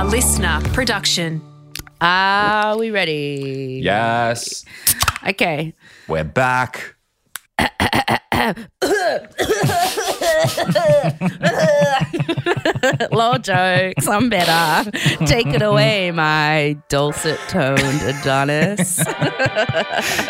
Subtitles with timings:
[0.00, 1.42] A listener production.
[2.00, 3.80] Are we ready?
[3.84, 4.64] Yes,
[5.28, 5.74] Okay.
[6.08, 6.94] we're back.
[13.12, 14.06] Low jokes.
[14.08, 14.90] I'm better.
[15.26, 19.02] Take it away, my dulcet toned Adonis.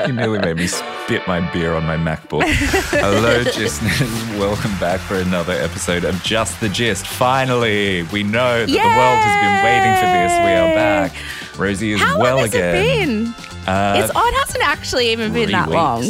[0.07, 2.43] You nearly made me spit my beer on my MacBook.
[2.91, 4.39] Hello, listeners.
[4.39, 7.07] Welcome back for another episode of Just the Gist.
[7.07, 10.33] Finally, we know that the world has been waiting for this.
[10.45, 11.59] We are back.
[11.59, 12.75] Rosie is How well long has again.
[12.75, 13.27] it been?
[13.69, 14.35] Uh, it's odd.
[14.35, 16.03] Hasn't actually even been that long.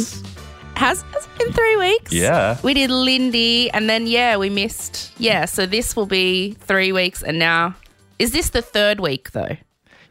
[0.75, 2.11] Has, has it been three weeks?
[2.11, 2.57] Yeah.
[2.63, 5.11] We did Lindy, and then yeah, we missed.
[5.17, 7.75] Yeah, so this will be three weeks, and now
[8.19, 9.57] is this the third week though?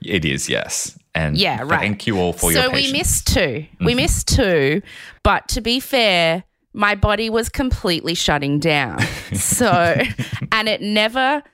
[0.03, 0.99] It is, yes.
[1.15, 1.81] And Yeah, right.
[1.81, 3.57] thank you all for so your So we missed 2 We
[3.93, 3.97] mm-hmm.
[3.97, 4.83] missed two,
[5.23, 9.01] but to be fair, my body was completely shutting down.
[9.33, 9.97] So,
[10.51, 11.45] and it never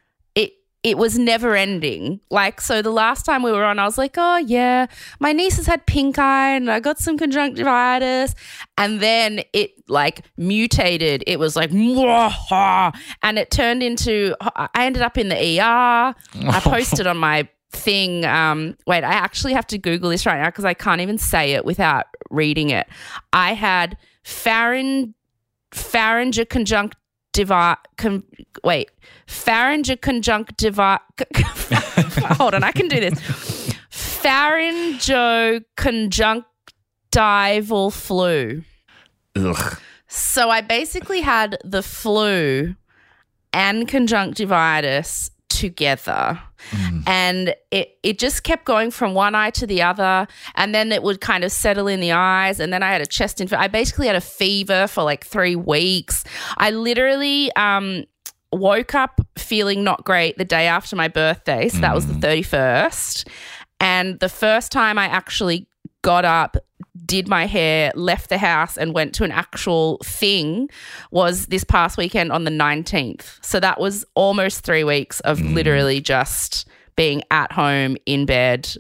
[0.86, 2.20] it was never ending.
[2.30, 4.86] Like so the last time we were on I was like, "Oh yeah,
[5.18, 8.36] my niece has had pink eye and I got some conjunctivitis."
[8.78, 11.24] And then it like mutated.
[11.26, 16.14] It was like and it turned into I ended up in the ER.
[16.14, 16.14] I
[16.60, 18.24] posted on my thing.
[18.24, 21.54] Um, wait, I actually have to Google this right now because I can't even say
[21.54, 22.86] it without reading it.
[23.32, 25.14] I had pharynge,
[25.72, 27.76] pharyngeal conjunctiva.
[27.96, 28.22] Con,
[28.62, 28.92] wait,
[29.26, 31.00] pharyngeal conjunctiva.
[32.36, 33.18] hold on, I can do this.
[33.90, 38.62] Pharyngeal conjunctival flu.
[39.36, 39.78] Ugh.
[40.08, 42.76] So I basically had the flu
[43.52, 46.40] and conjunctivitis together.
[47.06, 50.26] And it, it just kept going from one eye to the other.
[50.54, 52.60] And then it would kind of settle in the eyes.
[52.60, 53.62] And then I had a chest infection.
[53.62, 56.24] I basically had a fever for like three weeks.
[56.58, 58.04] I literally um,
[58.52, 61.68] woke up feeling not great the day after my birthday.
[61.68, 62.20] So that was the mm.
[62.20, 63.28] 31st.
[63.80, 65.68] And the first time I actually
[66.02, 66.56] got up,
[67.04, 70.68] did my hair, left the house, and went to an actual thing
[71.10, 73.38] was this past weekend on the 19th.
[73.42, 75.54] So that was almost three weeks of mm.
[75.54, 76.66] literally just
[76.96, 78.72] being at home in bed,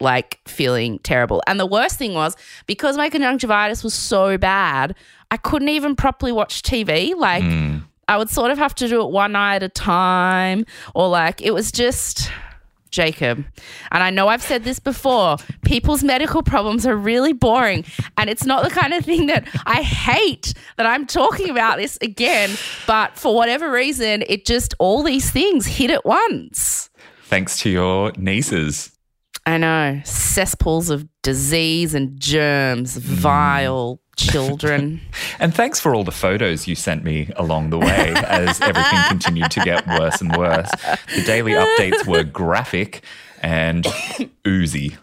[0.00, 1.42] like feeling terrible.
[1.46, 4.94] And the worst thing was because my conjunctivitis was so bad,
[5.30, 7.14] I couldn't even properly watch TV.
[7.16, 7.82] Like, mm.
[8.08, 10.64] I would sort of have to do it one eye at a time,
[10.94, 12.30] or like it was just
[12.90, 13.44] Jacob.
[13.92, 17.84] And I know I've said this before people's medical problems are really boring.
[18.16, 21.98] And it's not the kind of thing that I hate that I'm talking about this
[22.00, 22.50] again.
[22.86, 26.90] But for whatever reason, it just all these things hit at once.
[27.24, 28.90] Thanks to your nieces.
[29.44, 34.98] I know cesspools of disease and germs, vile children.
[35.40, 39.50] And thanks for all the photos you sent me along the way as everything continued
[39.52, 40.70] to get worse and worse.
[41.14, 43.04] The daily updates were graphic
[43.42, 43.86] and
[44.46, 44.96] oozy.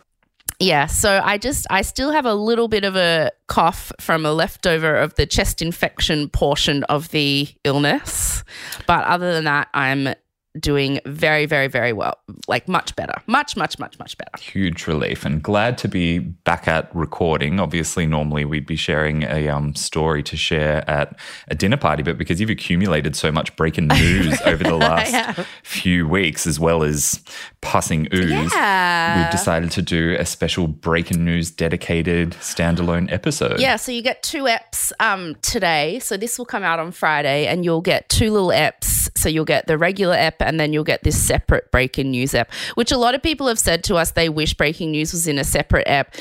[0.60, 4.34] Yeah, so I just I still have a little bit of a cough from a
[4.34, 8.44] leftover of the chest infection portion of the illness.
[8.88, 10.16] But other than that, I'm
[10.60, 12.18] doing very very very well.
[12.48, 13.22] Like much better.
[13.28, 14.32] Much much much much better.
[14.42, 17.60] Huge relief and glad to be back at recording.
[17.60, 21.18] Obviously, normally we'd be sharing a um, story to share at
[21.48, 25.48] a dinner party, but because you've accumulated so much breaking news over the last have.
[25.64, 27.24] few weeks, as well as
[27.66, 29.18] pussing ooze, Yeah.
[29.24, 33.60] we've decided to do a special breaking news dedicated standalone episode.
[33.60, 36.00] Yeah, so you get two eps um, today.
[36.00, 39.10] So this will come out on Friday, and you'll get two little eps.
[39.18, 42.52] So you'll get the regular ep, and then you'll get this separate breaking news app,
[42.76, 45.38] which a lot of people have said to us they wish breaking news was in
[45.40, 46.16] a separate app.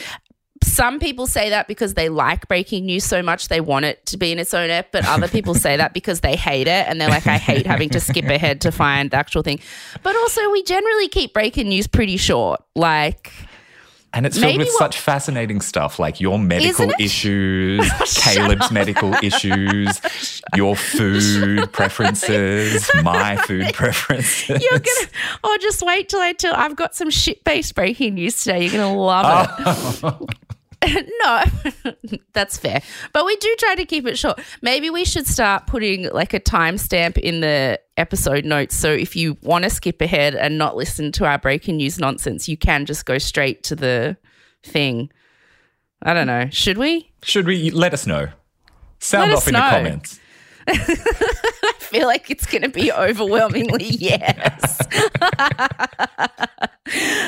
[0.64, 4.16] Some people say that because they like breaking news so much they want it to
[4.16, 7.00] be in its own app, but other people say that because they hate it and
[7.00, 9.60] they're like, I hate having to skip ahead to find the actual thing.
[10.02, 12.60] But also, we generally keep breaking news pretty short.
[12.74, 13.30] Like,
[14.14, 18.70] And it's filled Maybe with what- such fascinating stuff like your medical issues, oh, Caleb's
[18.70, 20.00] medical issues,
[20.56, 24.48] your food preferences, my food preferences.
[24.62, 25.08] You're gonna,
[25.44, 26.54] oh, just wait till I tell.
[26.54, 28.62] I've got some shit-based breaking news today.
[28.64, 30.04] You're gonna love it.
[30.04, 30.26] Oh.
[31.22, 31.44] no,
[32.32, 32.82] that's fair.
[33.12, 34.40] But we do try to keep it short.
[34.62, 38.76] Maybe we should start putting like a timestamp in the episode notes.
[38.76, 42.48] So if you want to skip ahead and not listen to our breaking news nonsense,
[42.48, 44.16] you can just go straight to the
[44.62, 45.10] thing.
[46.02, 46.48] I don't know.
[46.50, 47.12] Should we?
[47.22, 48.28] Should we let us know?
[48.98, 49.60] Sound Let off in know.
[49.60, 50.20] the comments.
[50.68, 54.78] I feel like it's going to be overwhelmingly yes.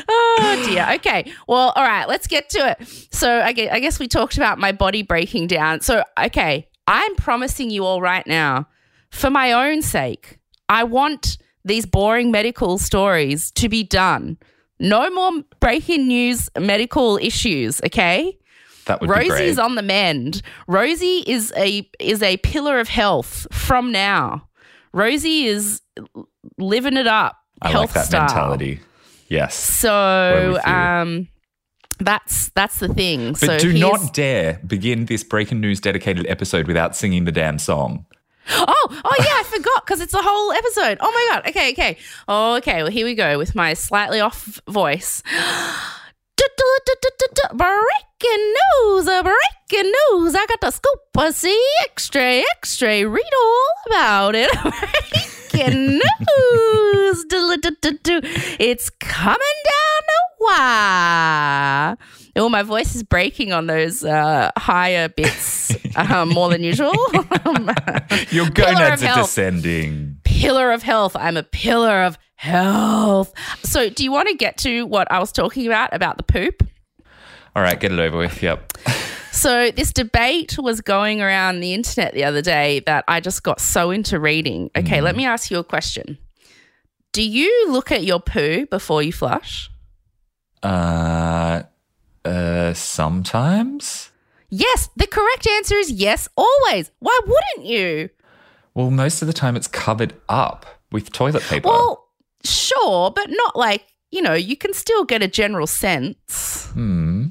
[0.09, 0.87] oh dear.
[0.95, 1.33] Okay.
[1.47, 2.09] Well, all right.
[2.09, 3.09] Let's get to it.
[3.13, 5.81] So I gue- I guess we talked about my body breaking down.
[5.81, 8.69] So okay, I'm promising you all right now,
[9.11, 10.39] for my own sake,
[10.69, 14.39] I want these boring medical stories to be done.
[14.79, 18.39] No more breaking news medical issues, okay?
[18.87, 19.59] That would be Rosie's great.
[19.59, 20.43] on the mend.
[20.67, 24.49] Rosie is a is a pillar of health from now.
[24.93, 25.83] Rosie is
[26.57, 27.37] living it up.
[27.63, 28.21] I health like that style.
[28.23, 28.81] mentality.
[29.29, 29.55] Yes.
[29.55, 31.29] So um
[31.99, 33.33] that's that's the thing.
[33.33, 37.59] But so do not dare begin this breaking news dedicated episode without singing the damn
[37.59, 38.07] song.
[38.49, 40.99] Oh, oh yeah, I forgot because it's a whole episode.
[41.01, 41.49] Oh my god.
[41.49, 41.99] Okay, okay.
[42.29, 42.85] Oh, okay.
[42.85, 45.25] Well, here we go with my slightly off voice.
[47.55, 50.35] Breaking news, breaking news.
[50.35, 51.01] I got the scoop.
[51.17, 53.09] Uh, see, extra, extra.
[53.09, 54.51] Read all about it.
[55.53, 57.25] breaking news.
[58.59, 61.97] It's coming down the wire.
[62.37, 65.75] Oh, my voice is breaking on those uh, higher bits
[66.27, 66.93] more than usual.
[68.31, 70.19] Your gonads are descending.
[70.25, 71.17] pillar of health.
[71.17, 73.33] I'm a pillar of health.
[73.63, 76.67] So, do you want to get to what I was talking about about the poop?
[77.55, 78.43] All right, get it over with.
[78.43, 78.79] Yep.
[79.33, 83.61] So, this debate was going around the internet the other day that I just got
[83.61, 84.71] so into reading.
[84.77, 86.19] Okay, let me ask you a question.
[87.13, 89.71] Do you look at your poo before you flush?
[90.63, 91.63] Uh,
[92.25, 94.11] uh, sometimes.
[94.49, 96.91] Yes, the correct answer is yes, always.
[96.99, 98.11] Why wouldn't you?
[98.75, 101.69] Well, most of the time it's covered up with toilet paper.
[101.69, 102.06] Well,
[102.49, 106.69] sure, but not like, you know, you can still get a general sense.
[106.73, 107.29] hmm.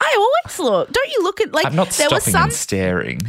[0.00, 0.90] I always look.
[0.90, 3.20] Don't you look at like I'm not there was stopping some and staring.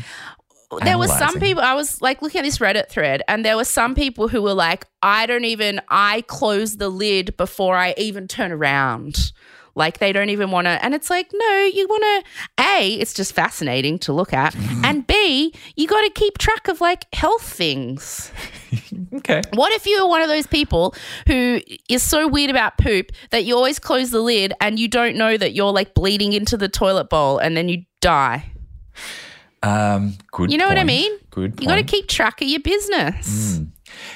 [0.83, 3.65] there was some people I was like looking at this Reddit thread and there were
[3.65, 8.27] some people who were like I don't even I close the lid before I even
[8.27, 9.33] turn around.
[9.75, 12.03] Like they don't even want to and it's like no, you want
[12.57, 14.85] to A, it's just fascinating to look at Mm-hmm.
[14.85, 18.31] and B, you got to keep track of like health things.
[19.13, 19.41] Okay.
[19.53, 20.95] What if you're one of those people
[21.27, 21.59] who
[21.89, 25.35] is so weird about poop that you always close the lid and you don't know
[25.35, 28.49] that you're like bleeding into the toilet bowl and then you die?
[29.63, 30.51] Um, good.
[30.51, 31.11] You know what I mean?
[31.29, 31.59] Good.
[31.61, 33.59] You got to keep track of your business.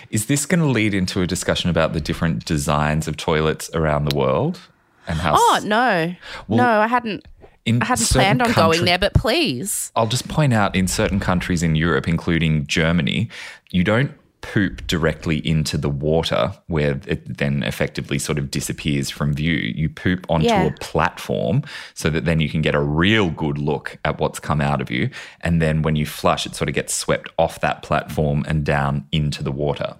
[0.09, 4.05] Is this going to lead into a discussion about the different designs of toilets around
[4.05, 4.59] the world
[5.07, 5.33] and how?
[5.35, 6.13] Oh no,
[6.47, 7.25] Well, no, I hadn't.
[7.67, 9.91] I hadn't planned on country- going there, but please.
[9.95, 13.27] I'll just point out in certain countries in Europe, including Germany,
[13.71, 14.11] you don't
[14.41, 19.55] poop directly into the water where it then effectively sort of disappears from view.
[19.55, 20.65] You poop onto Yeah.
[20.65, 21.63] a platform
[21.95, 24.91] so that then you can get a real good look at what's come out of
[24.91, 25.09] you.
[25.41, 29.07] And then when you flush, it sort of gets swept off that platform and down
[29.11, 29.95] into the water.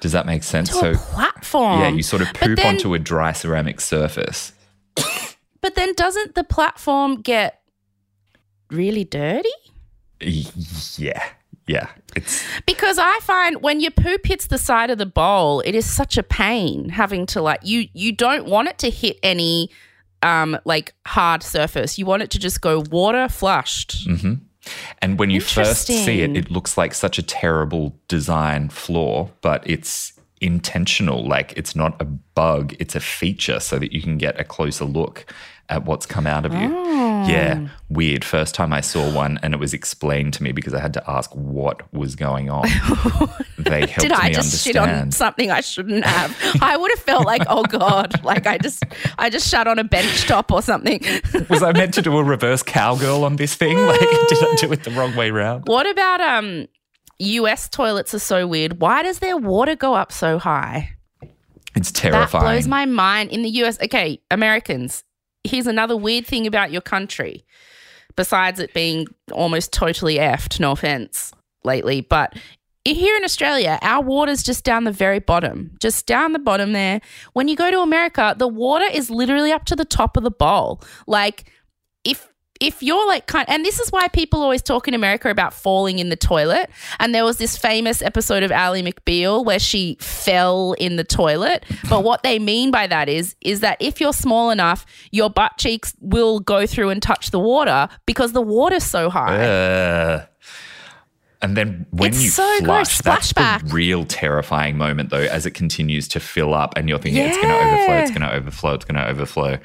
[0.00, 0.70] Does that make sense?
[0.70, 1.80] so platform.
[1.80, 4.52] yeah, you sort of poop then- onto a dry ceramic surface.
[5.62, 7.60] But then, doesn't the platform get
[8.70, 9.50] really dirty?
[10.20, 11.22] Yeah.
[11.66, 11.88] Yeah.
[12.16, 15.84] It's Because I find when your poop hits the side of the bowl, it is
[15.84, 17.88] such a pain having to like you.
[17.92, 19.70] You don't want it to hit any
[20.22, 21.98] um like hard surface.
[21.98, 24.08] You want it to just go water flushed.
[25.00, 29.68] And when you first see it, it looks like such a terrible design flaw, but
[29.68, 31.26] it's intentional.
[31.26, 34.84] Like it's not a bug, it's a feature so that you can get a closer
[34.84, 35.32] look
[35.70, 36.72] at what's come out of you.
[36.72, 37.28] Oh.
[37.28, 38.24] Yeah, weird.
[38.24, 41.10] First time I saw one and it was explained to me because I had to
[41.10, 42.66] ask what was going on.
[43.58, 46.36] they helped Did I just shit on something I shouldn't have?
[46.60, 48.82] I would have felt like, oh god, like I just
[49.18, 51.00] I just shut on a bench top or something.
[51.48, 53.78] was I meant to do a reverse cowgirl on this thing?
[53.78, 55.64] Like, did I do it the wrong way round?
[55.66, 56.66] What about um
[57.20, 58.80] US toilets are so weird.
[58.80, 60.96] Why does their water go up so high?
[61.76, 62.44] It's terrifying.
[62.44, 63.30] That blows my mind.
[63.30, 65.04] In the US, okay, Americans,
[65.44, 67.44] here's another weird thing about your country,
[68.16, 71.32] besides it being almost totally effed, no offense
[71.64, 72.34] lately, but
[72.84, 77.00] here in Australia, our water's just down the very bottom, just down the bottom there.
[77.34, 80.30] When you go to America, the water is literally up to the top of the
[80.30, 80.82] bowl.
[81.06, 81.52] Like,
[82.04, 82.29] if
[82.60, 85.98] if you're like kind and this is why people always talk in America about falling
[85.98, 86.70] in the toilet.
[86.98, 91.64] And there was this famous episode of Ally McBeal where she fell in the toilet.
[91.88, 95.52] But what they mean by that is is that if you're small enough, your butt
[95.58, 100.26] cheeks will go through and touch the water because the water's so high.
[101.42, 105.52] And then when It's you so flush, that's the real terrifying moment, though, as it
[105.52, 108.74] continues to fill up, and you're thinking it's going to overflow, it's going to overflow,
[108.74, 109.58] it's going to overflow,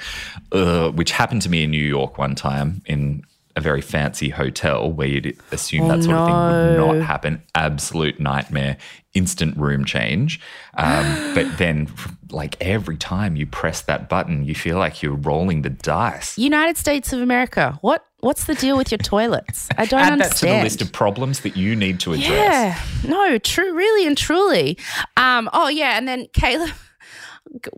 [0.54, 3.24] uh, which happened to me in New York one time in
[3.56, 7.42] a very fancy hotel where you'd assume that sort of thing would not happen.
[7.56, 8.78] Absolute nightmare,
[9.14, 10.42] instant room change.
[10.76, 11.88] Um, but then,
[12.32, 16.38] like every time you press that button, you feel like you're rolling the dice.
[16.38, 17.78] United States of America.
[17.82, 19.70] What what's the deal with your toilets?
[19.78, 20.32] I don't Add understand.
[20.32, 22.30] that to the list of problems that you need to address.
[22.30, 24.78] Yeah, no, true, really and truly.
[25.16, 26.72] Um, oh yeah, and then Caleb.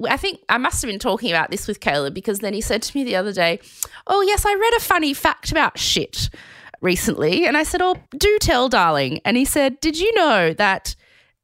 [0.09, 2.81] I think I must have been talking about this with Caleb because then he said
[2.83, 3.59] to me the other day,
[4.07, 6.29] "Oh yes, I read a funny fact about shit
[6.81, 10.95] recently," and I said, "Oh, do tell, darling." And he said, "Did you know that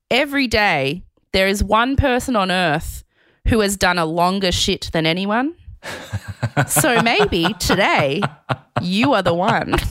[0.09, 3.03] every day there is one person on Earth
[3.49, 5.55] who has done a longer shit than anyone?"
[6.67, 8.21] so maybe today
[8.81, 9.75] you are the one.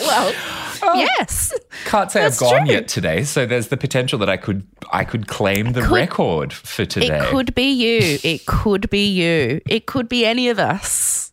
[0.00, 0.32] well,
[0.82, 1.52] oh, yes.
[1.84, 2.74] Can't say That's I've gone true.
[2.74, 6.52] yet today, so there's the potential that I could I could claim the Could- record
[6.52, 7.18] for today.
[7.18, 8.18] It could be you.
[8.24, 9.60] It could be you.
[9.68, 11.32] It could be any of us.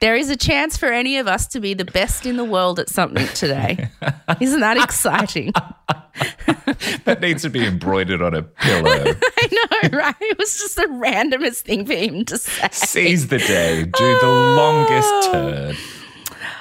[0.00, 2.78] There is a chance for any of us to be the best in the world
[2.80, 3.88] at something today.
[4.40, 5.52] Isn't that exciting?
[7.04, 9.04] that needs to be embroidered on a pillow.
[9.38, 10.14] I know, right?
[10.20, 12.68] It was just the randomest thing for him to say.
[12.72, 13.84] Seize the day.
[13.84, 15.76] Do the longest turn.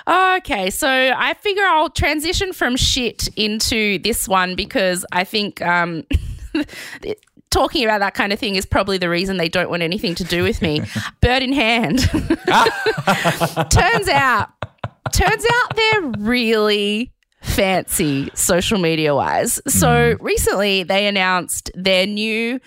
[0.08, 6.04] Okay, so I figure I'll transition from shit into this one because I think um,
[7.50, 10.24] talking about that kind of thing is probably the reason they don't want anything to
[10.24, 10.82] do with me.
[11.22, 12.00] Bird in hand.
[13.70, 14.50] turns out,
[15.14, 19.62] turns out they're really fancy social media wise.
[19.68, 22.60] So recently they announced their new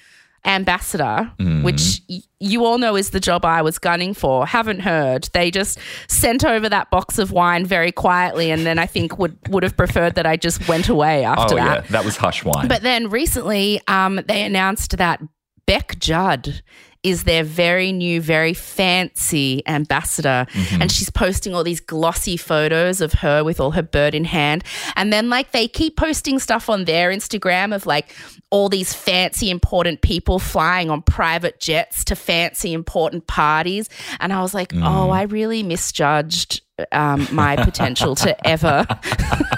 [0.47, 1.31] ambassador,
[1.63, 4.47] which y- you all know is the job I was gunning for.
[4.47, 5.29] Haven't heard.
[5.33, 9.37] They just sent over that box of wine very quietly, and then I think would
[9.49, 11.85] would have preferred that I just went away after Oh that.
[11.85, 12.69] yeah, that was hush wine.
[12.69, 15.21] But then recently, um, they announced that
[15.67, 16.63] Bec Judd
[17.07, 20.45] is their very new, very fancy ambassador.
[20.81, 24.65] And she's posting all these glossy photos of her with all her bird in hand.
[24.97, 28.13] And then, like, they keep posting stuff on their Instagram of like
[28.51, 33.89] all these fancy, important people flying on private jets to fancy, important parties.
[34.19, 36.61] And I was like, oh, I really misjudged
[36.91, 38.85] um, my potential to ever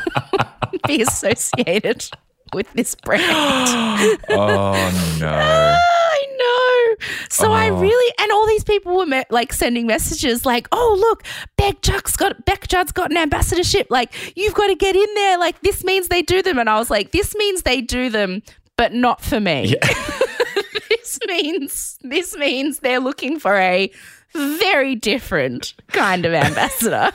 [0.86, 2.04] be associated
[2.52, 3.24] with this brand.
[4.30, 5.28] oh no.
[6.08, 6.96] I know.
[7.30, 7.80] So I oh.
[7.80, 11.24] really, and all these people were me- like sending messages like, "Oh look,
[11.56, 13.88] Bec Judd's got Bec Judd's got an ambassadorship.
[13.90, 15.38] Like you've got to get in there.
[15.38, 18.42] Like this means they do them." And I was like, "This means they do them,
[18.76, 19.74] but not for me.
[20.88, 23.90] this means this means they're looking for a."
[24.34, 27.10] Very different kind of ambassador.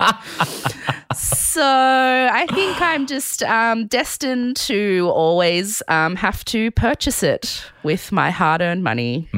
[1.14, 8.10] so I think I'm just um, destined to always um, have to purchase it with
[8.10, 9.28] my hard earned money.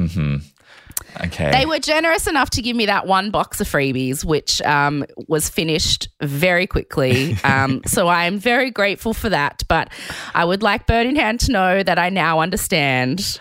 [1.25, 1.51] Okay.
[1.51, 5.49] They were generous enough to give me that one box of freebies, which um, was
[5.49, 7.37] finished very quickly.
[7.49, 9.63] Um, so I'm very grateful for that.
[9.67, 9.89] But
[10.35, 13.39] I would like Bird in Hand to know that I now understand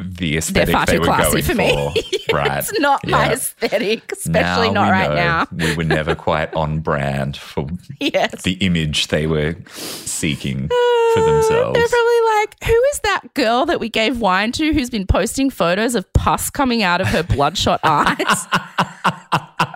[0.00, 1.94] the aesthetic They're far too classy for me.
[2.32, 2.58] right.
[2.58, 5.46] it's not my aesthetic, especially Now not right now.
[5.52, 7.66] We were never quite on brand for
[8.00, 8.42] Yes.
[8.42, 11.78] the image they were seeking uh, for themselves.
[11.78, 15.50] They're probably like, who is that girl that we gave wine to who's been posting
[15.50, 18.46] photos of pus coming out of her bloodshot eyes?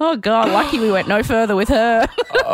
[0.00, 2.06] oh, God, lucky we went no further with her.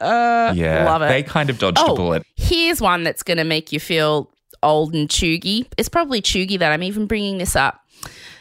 [0.00, 0.84] yeah.
[0.86, 1.08] love it.
[1.08, 2.24] They kind of dodged a Oh, bullet.
[2.36, 4.30] here's one that's going to make you feel
[4.62, 5.66] old and chuggy.
[5.76, 7.80] It's probably chuggy that I'm even bringing this up.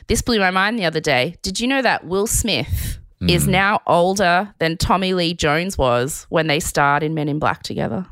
[0.08, 1.36] This blew my mind the other day.
[1.42, 6.48] Did you know that Will Smith is now older than Tommy Lee Jones was when
[6.48, 8.06] they starred in Men in Black together?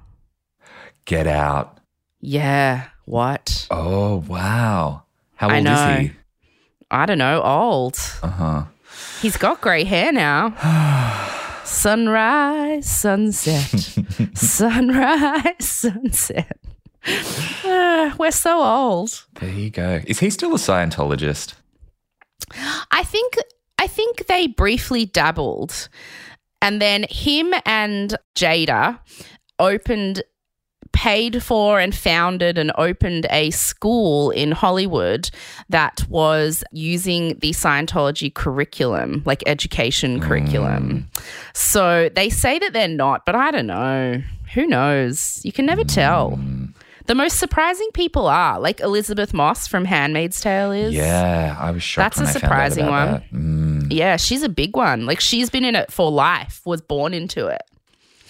[1.05, 1.79] Get out.
[2.19, 2.87] Yeah.
[3.05, 3.67] What?
[3.71, 5.03] Oh, wow.
[5.35, 6.11] How old is he?
[6.91, 7.41] I don't know.
[7.41, 7.97] Old.
[8.21, 8.63] Uh huh.
[9.21, 10.53] He's got grey hair now.
[11.63, 13.69] Sunrise, sunset,
[14.33, 16.57] sunrise, sunset.
[17.65, 19.25] Ah, we're so old.
[19.39, 20.01] There you go.
[20.07, 21.55] Is he still a Scientologist?
[22.91, 23.35] I think
[23.79, 25.89] I think they briefly dabbled,
[26.61, 28.99] and then him and Jada
[29.59, 30.23] opened,
[30.91, 35.29] paid for, and founded and opened a school in Hollywood
[35.69, 41.09] that was using the Scientology curriculum, like education curriculum.
[41.53, 44.21] So they say that they're not, but I don't know.
[44.53, 45.41] Who knows?
[45.43, 46.39] You can never tell.
[47.07, 50.93] The most surprising people are like Elisabeth Moss from Handmaid's Tale is.
[50.93, 52.17] Yeah, I was shocked.
[52.17, 53.87] That's a surprising found out about one.
[53.87, 53.93] Mm.
[53.93, 55.05] Yeah, she's a big one.
[55.05, 57.61] Like she's been in it for life, was born into it.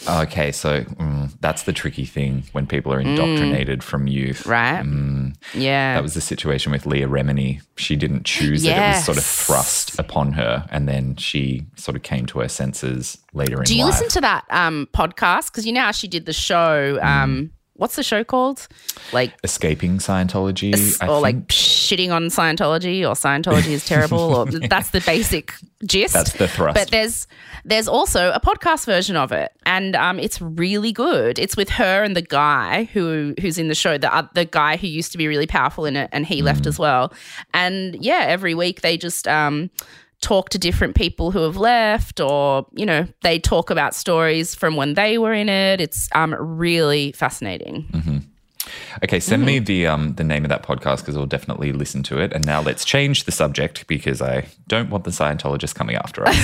[0.07, 4.43] Okay, so mm, that's the tricky thing when people are indoctrinated from youth.
[4.43, 4.49] Mm.
[4.49, 5.33] Right?
[5.53, 5.95] yeah.
[5.95, 7.61] That was the situation with Leah Remini.
[7.77, 8.69] She didn't choose it.
[8.69, 10.65] It was sort of thrust upon her.
[10.69, 13.67] And then she sort of came to her senses later in life.
[13.67, 15.47] Do you listen to that um, podcast?
[15.51, 16.99] Because you know how she did the show.
[17.01, 18.67] Um, What's the show called?
[19.13, 24.89] Like Escaping Scientology, I or like shitting on Scientology or Scientology is terrible or that's
[24.89, 25.53] the basic
[25.85, 26.13] gist.
[26.13, 26.75] That's the thrust.
[26.75, 27.27] But there's
[27.65, 31.39] there's also a podcast version of it and um, it's really good.
[31.39, 34.77] It's with her and the guy who who's in the show, the uh, the guy
[34.77, 36.67] who used to be really powerful in it and he left Mm.
[36.67, 37.13] as well.
[37.53, 39.69] And yeah, every week they just um,
[40.21, 44.75] talk to different people who have left or you know they talk about stories from
[44.75, 45.79] when they were in it.
[45.81, 48.23] It's um, really fascinating.
[49.03, 49.45] Okay, send Mm.
[49.45, 52.33] me the um the name of that podcast because I'll definitely listen to it.
[52.33, 56.35] And now let's change the subject because I don't want the Scientologist coming after us.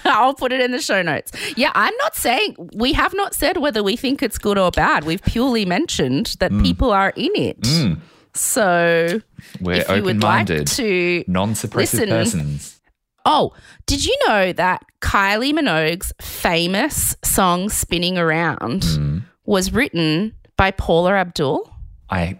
[0.04, 1.32] I'll put it in the show notes.
[1.56, 5.04] Yeah, I'm not saying we have not said whether we think it's good or bad.
[5.04, 7.64] We've purely mentioned that people are in it.
[8.34, 9.20] So
[9.60, 12.73] We're if you would like open-minded, to non-suppressive listen- persons.
[13.24, 13.52] Oh,
[13.86, 21.70] did you know that Kylie Minogue's famous song Spinning Around was written by Paula Abdul?
[22.10, 22.38] I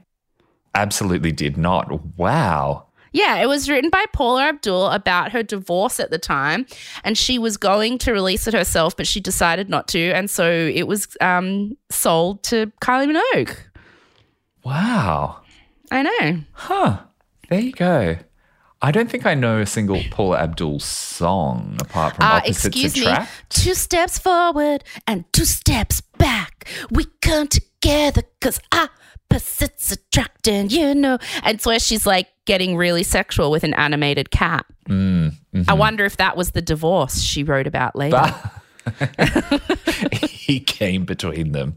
[0.75, 2.19] absolutely did not.
[2.19, 2.87] Wow.
[3.13, 6.67] Yeah, it was written by Paula Abdul about her divorce at the time,
[7.05, 10.51] and she was going to release it herself, but she decided not to, and so
[10.51, 13.57] it was um, sold to Kylie Minogue.
[14.65, 15.43] Wow.
[15.93, 16.41] I know.
[16.53, 16.99] Huh.
[17.49, 18.17] There you go.
[18.85, 22.97] I don't think I know a single Paula Abdul song apart from Uh, Opposites excuse
[22.97, 23.07] me.
[23.07, 23.31] Attract.
[23.49, 26.69] Two steps forward and two steps back.
[26.91, 31.17] We come together because opposites attract, and you know.
[31.45, 34.67] And it's where she's like getting really sexual with an animated cat.
[34.87, 35.79] Mm, I mm-hmm.
[35.79, 38.35] wonder if that was the divorce she wrote about later.
[40.29, 41.77] he came between them.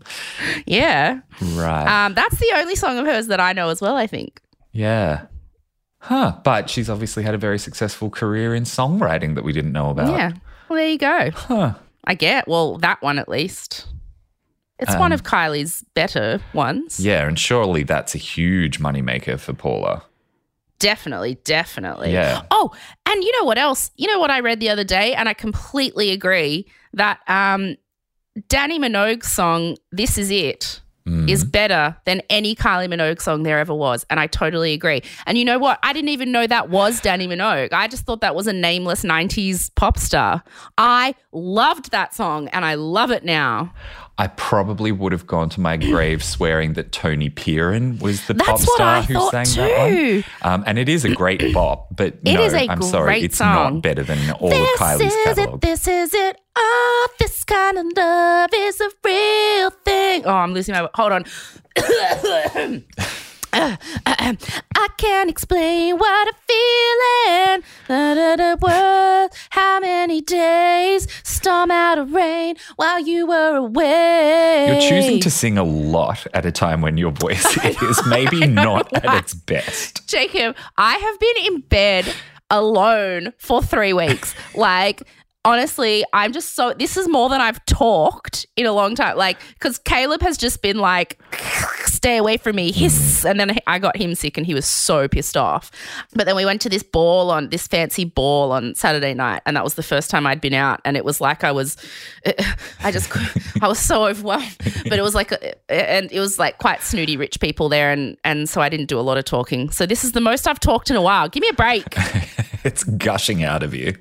[0.65, 1.21] yeah.
[1.41, 2.05] Right.
[2.05, 4.41] Um, that's the only song of hers that I know as well, I think.
[4.73, 5.27] yeah.
[5.99, 6.37] Huh.
[6.43, 10.11] But she's obviously had a very successful career in songwriting that we didn't know about.
[10.11, 10.31] Yeah.
[10.69, 11.31] Well, there you go.
[11.33, 11.73] Huh.
[12.03, 12.47] I get.
[12.47, 13.87] Well, that one at least.
[14.79, 16.99] It's Um, one of Kylie's better ones.
[16.99, 20.03] Yeah, and surely that's a huge moneymaker for Paula.
[20.79, 22.13] Definitely, definitely.
[22.13, 22.43] Yeah.
[22.51, 22.71] Oh,
[23.07, 23.89] and you know what else?
[23.95, 27.75] You know what I read the other day, and I completely agree that um,
[28.49, 31.29] Dannii Minogue's song "This Is It" Mm-hmm.
[31.29, 35.03] is better than any Kylie Minogue song there ever was, and I totally agree.
[35.25, 35.79] And you know what?
[35.81, 37.71] I didn't even know that was Dannii Minogue.
[37.71, 40.43] I just thought that was a nameless '90s pop star.
[40.77, 43.73] I loved that song, and I love it now.
[44.19, 48.49] I probably would have gone to my grave swearing that Tony Pierin was the That's
[48.49, 49.91] pop star who sang that one.
[49.91, 50.23] too.
[50.41, 53.37] Um, and it is a great bop, but It no, is a I'm sorry, it's
[53.37, 53.75] song.
[53.75, 55.55] not better than all this of Kylie's is catalog.
[55.55, 55.61] it.
[55.61, 56.37] This is it.
[56.55, 60.25] Oh, this kind of love is a real thing.
[60.25, 60.89] Oh, I'm losing my.
[60.95, 61.25] Hold on.
[63.53, 64.33] Uh, uh, uh,
[64.75, 67.63] I can't explain what I'm feeling.
[67.87, 69.31] Da, da, da, world.
[69.49, 71.07] How many days?
[71.23, 74.67] Storm out of rain while you were away.
[74.67, 78.91] You're choosing to sing a lot at a time when your voice is maybe not
[78.93, 80.07] at its best.
[80.07, 82.13] Jacob, I have been in bed
[82.49, 84.33] alone for three weeks.
[84.55, 85.03] like,
[85.47, 86.73] honestly, I'm just so.
[86.73, 89.17] This is more than I've talked in a long time.
[89.17, 91.17] Like, because Caleb has just been like,
[91.85, 93.25] stay away from me, hiss.
[93.25, 95.71] And then I got him sick and he was so pissed off.
[96.13, 99.41] But then we went to this ball on this fancy ball on Saturday night.
[99.45, 100.81] And that was the first time I'd been out.
[100.83, 101.77] And it was like I was,
[102.83, 103.09] I just,
[103.61, 104.55] I was so overwhelmed.
[104.83, 105.31] But it was like,
[105.69, 107.91] and it was like quite snooty rich people there.
[107.91, 109.69] And, and so I didn't do a lot of talking.
[109.69, 111.29] So this is the most I've talked in a while.
[111.29, 111.85] Give me a break.
[112.67, 113.95] It's gushing out of you.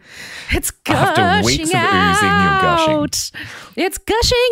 [0.50, 1.18] It's gushing out.
[1.18, 2.94] After weeks of oozing, you're gushing.
[2.94, 3.30] out.
[3.76, 4.50] It's gushing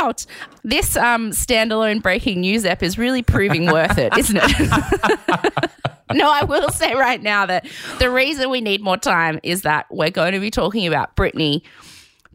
[0.00, 0.26] out.
[0.64, 5.70] This um, standalone breaking news app is really proving worth it, isn't it?
[6.12, 7.66] no, I will say right now that
[7.98, 11.62] the reason we need more time is that we're going to be talking about Britney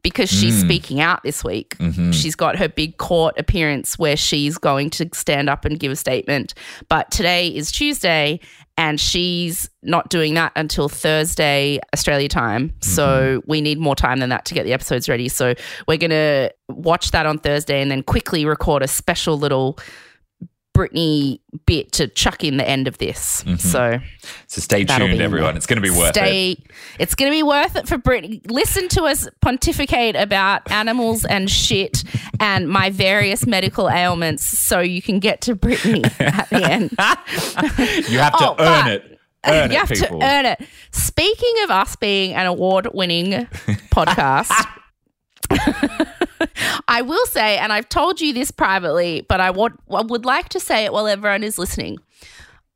[0.03, 0.65] because she's Mm.
[0.65, 1.75] speaking out this week.
[1.79, 2.11] Mm-hmm.
[2.11, 5.95] She's got her big court appearance where she's going to stand up and give a
[5.95, 6.53] statement.
[6.87, 8.39] But today is Tuesday
[8.77, 12.69] and she's not doing that until Thursday, Australia time.
[12.69, 12.77] Mm-hmm.
[12.81, 15.27] So we need more time than that to get the episodes ready.
[15.29, 15.55] So
[15.87, 19.79] we're going to watch that on Thursday and then quickly record a special little
[20.77, 23.41] Britney bit to chuck in the end of this.
[23.43, 23.55] Mm-hmm.
[23.55, 23.99] So
[24.47, 25.57] So stay tuned, everyone.
[25.57, 26.59] It's going to be worth it.
[26.99, 28.41] It's going to be worth it for Britney.
[28.49, 32.03] Listen to us pontificate about animals and shit
[32.39, 36.91] and my various medical ailments, so you can get to Britney at the end.
[38.09, 39.19] You have to Oh, earn it.
[39.45, 40.19] Earn you it, have people.
[40.19, 40.61] to earn it.
[40.91, 43.45] Speaking of us being an award-winning
[43.91, 44.51] podcast.
[46.87, 50.49] I will say, and I've told you this privately, but I, want, I would like
[50.49, 51.97] to say it while everyone is listening.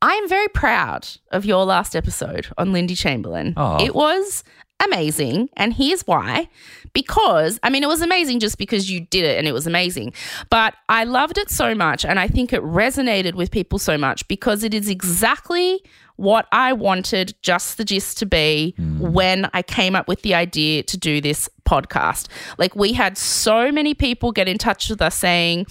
[0.00, 3.54] I am very proud of your last episode on Lindy Chamberlain.
[3.80, 4.42] It was
[4.84, 6.48] amazing, and here's why.
[6.92, 10.12] Because, I mean, it was amazing just because you did it and it was amazing.
[10.50, 14.26] But I loved it so much, and I think it resonated with people so much
[14.28, 15.82] because it is exactly
[16.22, 19.00] what I wanted Just the Gist to be hmm.
[19.00, 22.28] when I came up with the idea to do this podcast.
[22.58, 25.66] Like, we had so many people get in touch with us saying,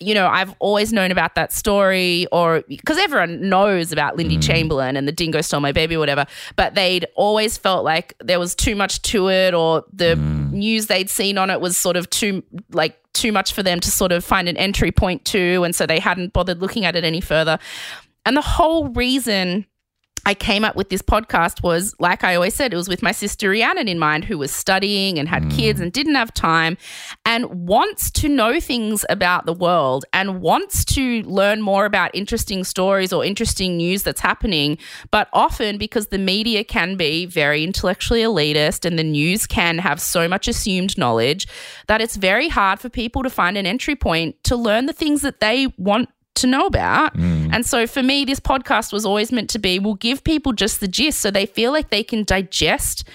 [0.00, 4.40] you know, I've always known about that story, or because everyone knows about Lindy hmm.
[4.40, 6.24] Chamberlain and the dingo stole my baby, or whatever,
[6.56, 10.52] but they'd always felt like there was too much to it, or the hmm.
[10.52, 13.90] news they'd seen on it was sort of too, like, too much for them to
[13.90, 15.64] sort of find an entry point to.
[15.64, 17.58] And so they hadn't bothered looking at it any further.
[18.24, 19.66] And the whole reason
[20.24, 23.12] I came up with this podcast was, like I always said, it was with my
[23.12, 25.84] sister Rhiannon in mind, who was studying and had kids mm.
[25.84, 26.76] and didn't have time
[27.26, 32.62] and wants to know things about the world and wants to learn more about interesting
[32.62, 34.78] stories or interesting news that's happening.
[35.10, 40.00] But often, because the media can be very intellectually elitist and the news can have
[40.00, 41.48] so much assumed knowledge,
[41.88, 45.22] that it's very hard for people to find an entry point to learn the things
[45.22, 47.16] that they want to know about.
[47.16, 47.50] Mm.
[47.52, 50.80] And so for me, this podcast was always meant to be we'll give people just
[50.80, 53.08] the gist so they feel like they can digest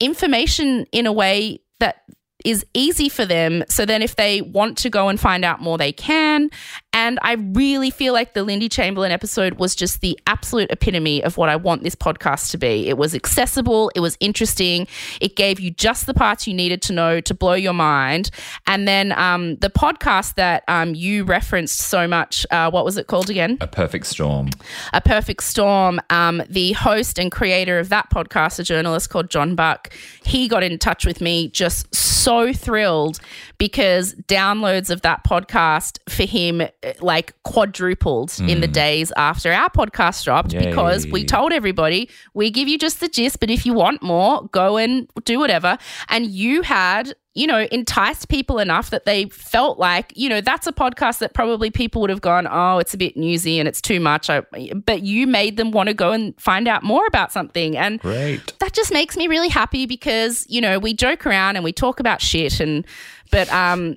[0.00, 2.02] information in a way that
[2.44, 3.64] is easy for them.
[3.68, 6.50] So then if they want to go and find out more, they can.
[6.92, 11.36] And I really feel like the Lindy Chamberlain episode was just the absolute epitome of
[11.36, 12.88] what I want this podcast to be.
[12.88, 14.86] It was accessible, it was interesting,
[15.20, 18.30] it gave you just the parts you needed to know to blow your mind.
[18.66, 23.06] And then um, the podcast that um, you referenced so much, uh, what was it
[23.06, 23.58] called again?
[23.60, 24.50] A perfect storm.
[24.92, 26.00] A Perfect Storm.
[26.10, 29.92] Um, the host and creator of that podcast, a journalist called John Buck,
[30.24, 33.18] he got in touch with me just so thrilled
[33.58, 36.68] because downloads of that podcast for him eh,
[37.00, 42.68] like quadrupled in the days after our podcast dropped because we told everybody we give
[42.68, 45.78] you just the gist, but if you want more, go and do whatever.
[46.08, 50.68] And you had you know, enticed people enough that they felt like, you know, that's
[50.68, 53.82] a podcast that probably people would have gone, oh, it's a bit newsy and it's
[53.82, 54.30] too much.
[54.30, 54.42] I,
[54.86, 57.76] but you made them want to go and find out more about something.
[57.76, 58.56] And Great.
[58.60, 61.98] that just makes me really happy because, you know, we joke around and we talk
[61.98, 62.86] about shit and,
[63.34, 63.96] but, um,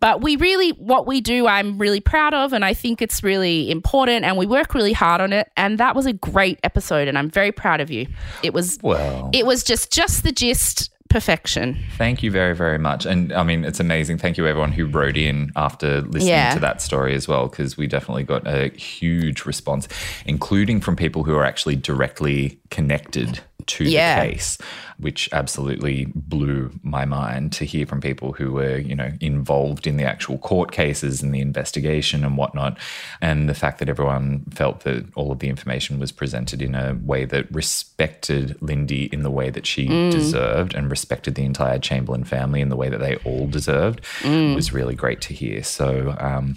[0.00, 3.70] but we really, what we do, I'm really proud of, and I think it's really
[3.70, 5.50] important, and we work really hard on it.
[5.56, 8.06] And that was a great episode, and I'm very proud of you.
[8.42, 11.78] It was, Well, it was just, just the gist, perfection.
[11.96, 13.06] Thank you very, very much.
[13.06, 14.18] And I mean, it's amazing.
[14.18, 16.52] Thank you, everyone who wrote in after listening Yeah.
[16.52, 19.88] to that story as well, because we definitely got a huge response,
[20.26, 24.22] including from people who are actually directly connected to Yeah.
[24.22, 24.58] the case,
[24.98, 29.96] which absolutely blew my mind to hear from people who were, you know, involved in
[29.96, 32.76] the actual court cases and the investigation and whatnot.
[33.20, 36.94] And the fact that everyone felt that all of the information was presented in a
[37.02, 42.24] way that respected Lindy in the way that she deserved and respected the entire Chamberlain
[42.24, 45.62] family in the way that they all deserved was really great to hear.
[45.62, 46.56] So, um,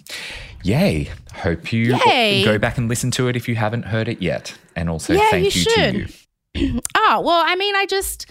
[0.64, 1.10] yay.
[1.34, 2.44] Hope you Yay.
[2.44, 4.54] go back and listen to it if you haven't heard it yet.
[4.76, 6.08] And also, Yeah, thank you you, to you.
[7.04, 8.28] Oh, well, I mean, I just,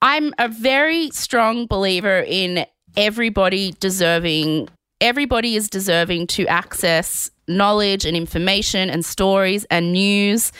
[0.00, 2.64] I'm a very strong believer in
[2.96, 4.68] everybody deserving,
[5.00, 10.52] everybody is deserving to access knowledge and information and stories and news.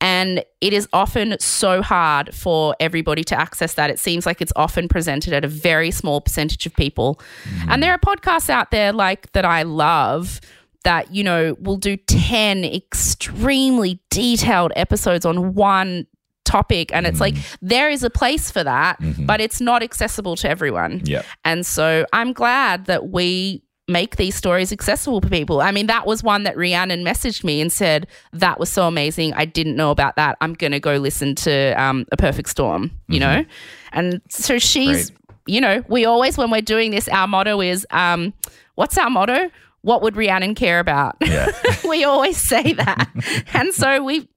[0.00, 3.90] And it is often so hard for everybody to access that.
[3.90, 7.20] It seems like it's often presented at a very small percentage of people.
[7.68, 10.40] And there are podcasts out there like that I love
[10.84, 16.08] that you know will do 10 extremely detailed episodes on one
[16.44, 20.48] topic and it's like there is a place for that but it's not accessible to
[20.48, 21.00] everyone.
[21.04, 21.24] Yep.
[21.44, 25.60] and so i'm glad that we make these stories accessible to people.
[25.60, 29.34] I mean that was one that rhiannon messaged me and said that was so amazing.
[29.34, 30.38] I didn't know about that.
[30.40, 33.44] I'm gonna go listen to um, a perfect storm you know?
[33.92, 35.18] And so she's Great.
[35.46, 38.32] you know we always when we're doing this our motto is um,
[38.76, 39.50] what's our motto?
[39.82, 41.16] What would rhiannon care about?
[41.20, 41.50] Yeah.
[41.88, 43.10] we always say that.
[43.52, 44.28] and so we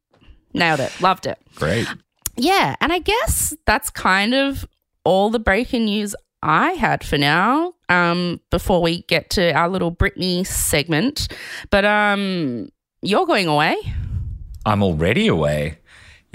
[0.56, 1.38] nailed it, loved it.
[1.56, 1.88] Great.
[2.36, 2.76] Yeah.
[2.82, 4.66] And I guess that's kind of
[5.04, 9.94] all the breaking news I had for now um, before we get to our little
[9.94, 11.28] Britney segment.
[11.70, 12.70] But um,
[13.02, 13.78] you're going away.
[14.66, 15.80] I'm already away.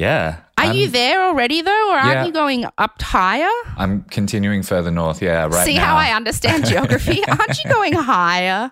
[0.00, 0.36] Yeah.
[0.56, 2.06] Are you there already though, or Yeah.
[2.08, 3.48] aren't you going up higher?
[3.78, 5.22] I'm continuing further north.
[5.22, 5.86] Yeah, right See now.
[5.86, 7.22] how I understand geography?
[7.26, 8.70] aren't you going higher?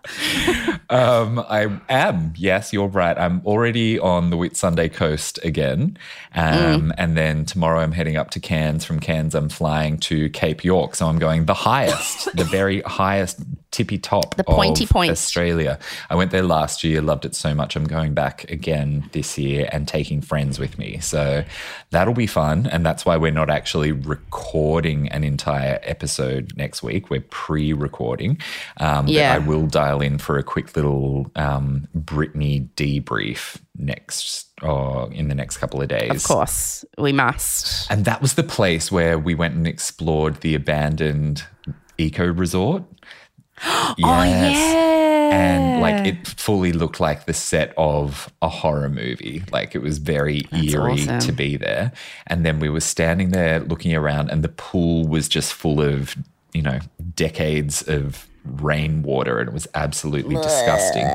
[0.91, 2.35] Um, I am.
[2.37, 3.17] Yes, you're right.
[3.19, 5.97] I'm already on the Whitsunday coast again.
[6.35, 8.85] Um, And then tomorrow I'm heading up to Cairns.
[8.85, 10.95] From Cairns, I'm flying to Cape York.
[10.95, 15.11] So I'm going the highest, the very highest tippy top The pointy of point.
[15.11, 15.79] Australia.
[16.11, 17.77] I went there last year, loved it so much.
[17.77, 20.99] I'm going back again this year and taking friends with me.
[21.01, 21.45] So
[21.91, 22.67] that'll be fun.
[22.67, 27.11] And that's why we're not actually recording an entire episode next week.
[27.11, 28.41] We're pre recording.
[28.79, 29.35] Um, Yeah.
[29.35, 35.35] I will dial in for a quick little um, Britney debrief next or in the
[35.35, 36.11] next couple of days.
[36.11, 37.91] Of course, we must.
[37.91, 41.45] And that was the place where we went and explored the abandoned
[41.99, 42.83] eco resort.
[44.01, 45.29] Oh yeah.
[45.33, 49.43] And like it fully looked like the set of a horror movie.
[49.53, 51.19] Like it was very eerie awesome.
[51.21, 51.93] to be there.
[52.27, 56.17] And then we were standing there looking around, and the pool was just full of,
[56.53, 56.79] you know,
[57.15, 61.07] decades of rainwater and it was absolutely disgusting.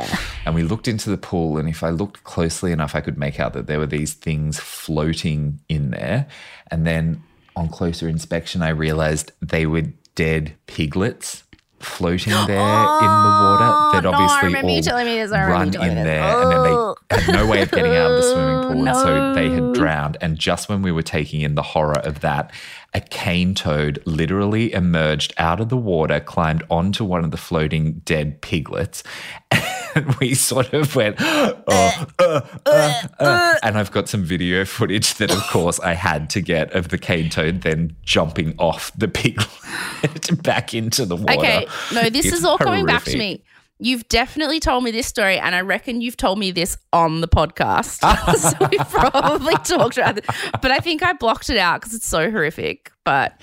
[0.46, 3.40] And we looked into the pool, and if I looked closely enough, I could make
[3.40, 6.28] out that there were these things floating in there.
[6.70, 7.24] And then
[7.56, 9.84] on closer inspection, I realized they were
[10.16, 11.43] dead piglets
[11.86, 15.68] floating there in the water oh, that obviously you all this, I remember you run
[15.68, 16.96] in there and then they oh.
[17.10, 20.18] had no way of getting out of the swimming pool and so they had drowned.
[20.22, 22.52] And just when we were taking in the horror of that
[22.96, 27.94] a cane toad literally emerged out of the water climbed onto one of the floating
[28.06, 29.04] dead piglets
[29.96, 33.56] and we sort of went oh, uh, uh, uh.
[33.64, 36.98] and I've got some video footage that of course I had to get of the
[36.98, 42.38] cane toad then jumping off the piglet back into the water Okay, no, this It's
[42.38, 43.44] is all coming back to me.
[43.80, 47.28] You've definitely told me this story, and I reckon you've told me this on the
[47.28, 48.00] podcast.
[48.38, 50.26] so we've probably talked about it.
[50.62, 52.92] But I think I blocked it out because it's so horrific.
[53.04, 53.40] But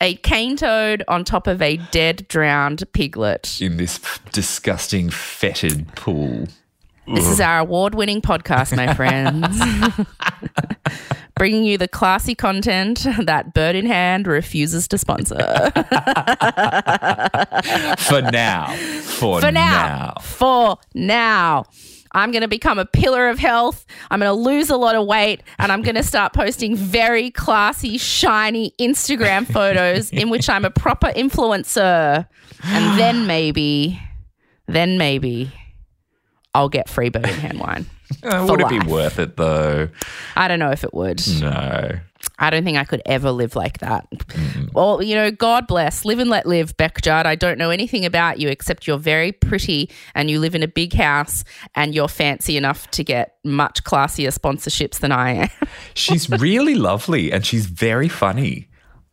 [0.00, 3.60] a cane toad on top of a dead, drowned piglet.
[3.60, 3.98] in this
[4.32, 6.46] disgusting fetid pool.
[7.14, 9.58] This is our award winning podcast, my friends.
[11.36, 15.36] Bringing you the classy content that Bird in Hand refuses to sponsor.
[17.98, 18.74] For now.
[19.02, 20.14] For, for now, now.
[20.20, 21.64] For now.
[22.12, 23.86] I'm going to become a pillar of health.
[24.10, 27.30] I'm going to lose a lot of weight and I'm going to start posting very
[27.30, 32.26] classy, shiny Instagram photos in which I'm a proper influencer.
[32.64, 34.00] And then maybe,
[34.66, 35.52] then maybe
[36.58, 37.86] I'll get free Bird in Hand wine.
[38.22, 39.86] Uh, would it be worth it though?
[40.34, 41.22] I don't know if it would.
[41.42, 41.90] No.
[42.38, 44.08] I don't think I could ever live like that.
[44.72, 46.06] Well, you know, God bless.
[46.06, 47.26] Live and let live, Bec Judd.
[47.26, 50.68] I don't know anything about you except you're very pretty and you live in a
[50.68, 51.44] big house
[51.74, 55.50] and you're fancy enough to get much classier sponsorships than I am.
[55.94, 58.68] She's really lovely and she's very funny.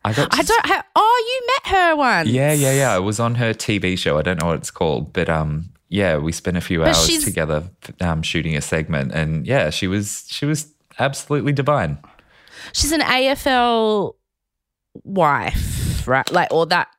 [0.06, 0.86] I got I don't have.
[0.96, 2.30] Oh, you met her once.
[2.30, 2.96] Yeah, yeah, yeah.
[2.96, 4.18] I was on her TV show.
[4.18, 7.24] I don't know what it's called, but um yeah, we spent a few But hours
[7.24, 7.64] together
[8.02, 11.98] um shooting a segment and yeah, she was she was absolutely divine.
[12.74, 14.16] She's an AFL
[15.04, 16.30] wife, right?
[16.32, 16.90] Like, or that.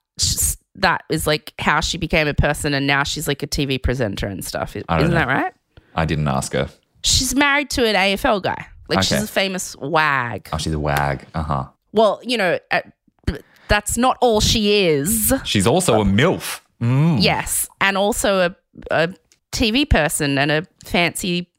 [0.78, 4.26] That is like how she became a person, and now she's like a TV presenter
[4.26, 4.76] and stuff.
[4.76, 5.08] Isn't know.
[5.08, 5.54] that right?
[5.94, 6.68] I didn't ask her.
[7.02, 8.66] She's married to an AFL guy.
[8.88, 10.48] Like she's a famous wag.
[10.52, 11.26] Oh, she's a wag.
[11.34, 11.66] Uh-huh.
[11.92, 12.82] Well, you know, uh,
[13.68, 15.32] that's not all she is.
[15.44, 16.60] She's also a MILF.
[16.82, 17.22] Mm.
[17.22, 18.56] Yes, and also a,
[18.90, 19.14] a
[19.52, 21.50] TV person and a fancy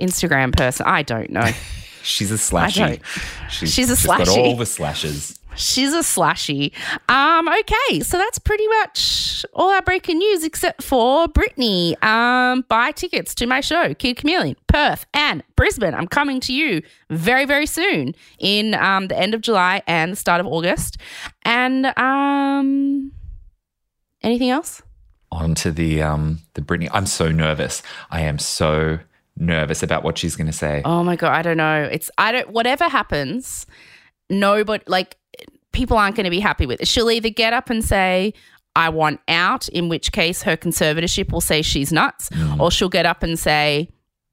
[0.00, 0.86] Instagram person.
[0.86, 1.50] I don't know.
[2.02, 3.00] She's a slashy.
[3.48, 5.38] She's, She's a she's got all the slashes.
[5.56, 6.72] She's a slashy.
[7.08, 12.02] Um, okay, so that's pretty much all our breaking news except for Britney.
[12.04, 15.94] Um, buy tickets to my show, Kid Chameleon, Perth and Brisbane.
[15.94, 20.16] I'm coming to you very, very soon in um, the end of July and the
[20.16, 20.98] start of August.
[21.44, 23.12] And um,
[24.22, 24.82] anything else?
[25.34, 26.88] On to the um the Britney.
[26.92, 27.82] I'm so nervous.
[28.10, 28.98] I am so
[29.36, 30.80] nervous about what she's going to say.
[30.84, 31.88] Oh my god, I don't know.
[31.90, 33.66] It's I don't whatever happens,
[34.30, 35.16] nobody like
[35.72, 36.88] people aren't going to be happy with it.
[36.88, 38.32] She'll either get up and say
[38.76, 43.06] I want out, in which case her conservatorship will say she's nuts, or she'll get
[43.06, 43.90] up and say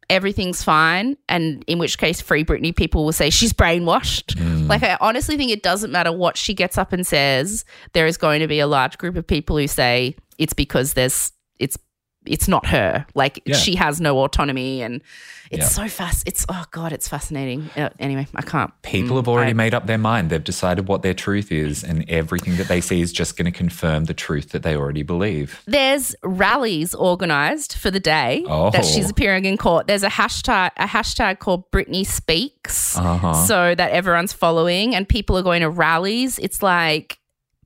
[0.09, 4.67] everything's fine, and in which case Free Britney people will say she's brainwashed.
[4.67, 7.65] Like I honestly think it doesn't matter what she gets up and says.
[7.93, 11.32] There is going to be a large group of people who say it's because there's
[11.60, 11.77] it's
[12.23, 13.08] it's not her.
[13.15, 13.56] Like Yeah.
[13.56, 15.01] she has no autonomy, and
[15.49, 15.67] it's Yeah.
[15.69, 16.21] so fast.
[16.27, 17.67] It's oh god, it's fascinating.
[17.75, 18.71] Uh, anyway, I can't.
[18.84, 20.30] People mm, have already I- made up their mind.
[20.30, 23.58] They've decided what their truth is, and everything that they see is just going to
[23.58, 25.63] confirm the truth that they already believe.
[25.65, 28.69] There's rallies organised for the day Oh.
[28.69, 29.88] that she's appearing in court.
[29.88, 33.34] There's a hashtag a hashtag called Britney Speaks, Uh-huh.
[33.34, 36.38] so that everyone's following, and people are going to rallies.
[36.38, 37.17] It's like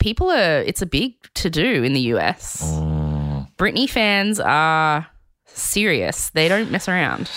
[0.05, 0.61] people are.
[0.61, 2.61] It's a big to do in the US.
[2.63, 3.47] Oh.
[3.57, 5.07] Britney fans are
[5.45, 6.29] serious.
[6.29, 7.31] They don't mess around.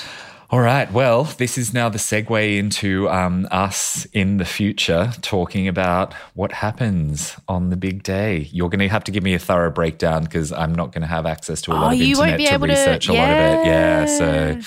[0.50, 0.90] All right.
[0.92, 6.52] Well, this is now the segue into um, us in the future talking about what
[6.52, 8.48] happens on the big day.
[8.52, 11.08] You're going to have to give me a thorough breakdown because I'm not going to
[11.08, 13.36] have access to a lot Oh, of internet to able to- research a lot of
[13.38, 13.66] it.
[13.66, 14.04] Yeah.
[14.06, 14.58] So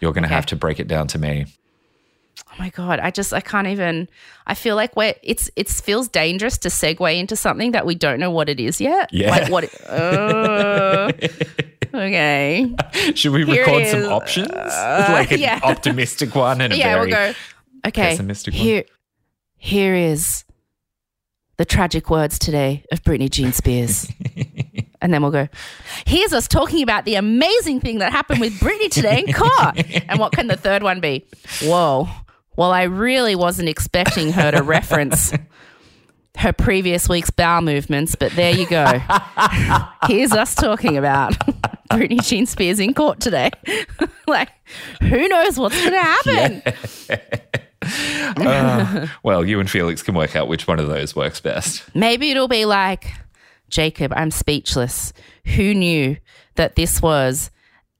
[0.00, 0.34] you're going to Okay.
[0.34, 1.46] have to break it down to me.
[2.50, 4.08] Oh my god, I just I can't even.
[4.46, 8.20] I feel like we're it's it feels dangerous to segue into something that we don't
[8.20, 9.10] know what it is yet.
[9.12, 9.30] Yeah.
[9.30, 9.70] Like what?
[11.94, 12.74] Oh, okay.
[13.14, 14.48] Should we Here record some options?
[14.50, 15.60] Uh, like an yeah.
[15.62, 17.34] optimistic one and a yeah, very we'll go.
[17.86, 18.10] Okay.
[18.10, 18.62] pessimistic one?
[18.62, 18.84] here,
[19.56, 20.44] here is
[21.56, 24.10] the tragic words today of Britney Jean Spears.
[25.00, 25.48] and then we'll go,
[26.06, 29.76] here's us talking about the amazing thing that happened with Britney today in court.
[30.08, 31.24] and what can the third one be?
[31.62, 32.08] Whoa.
[32.56, 35.32] Well, I really wasn't expecting her to reference
[36.36, 39.00] her previous week's bowel movements, but there you go.
[40.06, 41.32] Here's us talking about
[41.90, 43.50] Britney Jean Spears in court today.
[44.26, 44.50] like,
[45.00, 46.62] who knows what's going to happen?
[47.86, 51.84] Uh, well, you and Felix can work out which one of those works best.
[51.94, 53.12] Maybe it'll be like,
[53.68, 55.12] Jacob, I'm speechless.
[55.54, 56.16] Who knew
[56.54, 57.50] that this was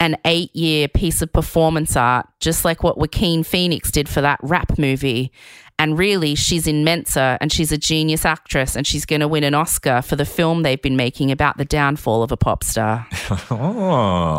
[0.01, 4.39] an eight year piece of performance art, just like what Joaquin Phoenix did for that
[4.43, 5.33] rap movie?
[5.79, 9.43] And really, she's in Mensa and she's a genius actress and she's going to win
[9.43, 13.07] an Oscar for the film they've been making about the downfall of a pop star.
[13.51, 14.39] Oh,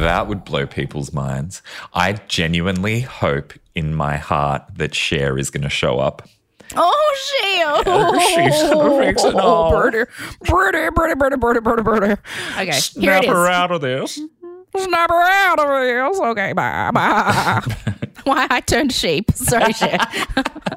[0.00, 1.62] that would blow people's minds.
[1.92, 6.28] I genuinely hope in my heart that Cher is going to show up.
[6.76, 7.52] Oh, she!
[7.64, 9.70] Oh, she's oh, gonna fix it all.
[9.70, 10.04] Birdie,
[10.44, 12.16] birdie, birdie, birdie, birdie, birdie, birdie.
[12.58, 13.30] Okay, here it is.
[13.30, 14.20] out of this.
[14.76, 16.20] Snap her out of this.
[16.20, 17.62] Okay, bye, bye.
[18.24, 19.30] Why I turned sheep.
[19.32, 19.98] Sorry, Cher.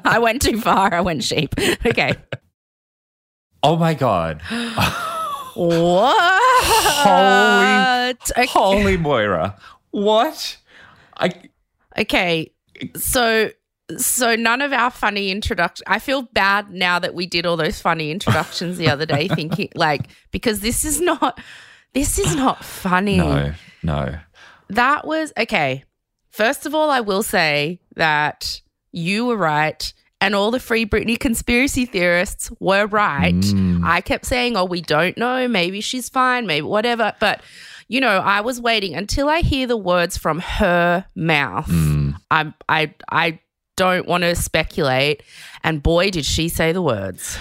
[0.04, 0.92] I went too far.
[0.92, 1.54] I went sheep.
[1.84, 2.12] Okay.
[3.62, 4.42] Oh my God.
[5.54, 6.20] What?
[8.30, 8.46] Okay.
[8.46, 9.56] Holy Moira.
[9.90, 10.58] What?
[11.16, 11.32] I.
[11.98, 12.52] okay.
[12.96, 13.50] So
[13.96, 17.80] so none of our funny introduction I feel bad now that we did all those
[17.80, 21.40] funny introductions the other day thinking like because this is not
[21.96, 23.16] this is not funny.
[23.16, 24.18] No, no.
[24.68, 25.84] That was okay.
[26.28, 28.60] First of all, I will say that
[28.92, 33.34] you were right and all the Free Britney conspiracy theorists were right.
[33.34, 33.82] Mm.
[33.82, 35.48] I kept saying, oh, we don't know.
[35.48, 37.14] Maybe she's fine, maybe whatever.
[37.18, 37.42] But,
[37.88, 41.68] you know, I was waiting until I hear the words from her mouth.
[41.68, 42.16] Mm.
[42.30, 43.40] I, I, I
[43.76, 45.22] don't want to speculate.
[45.62, 47.38] And boy, did she say the words.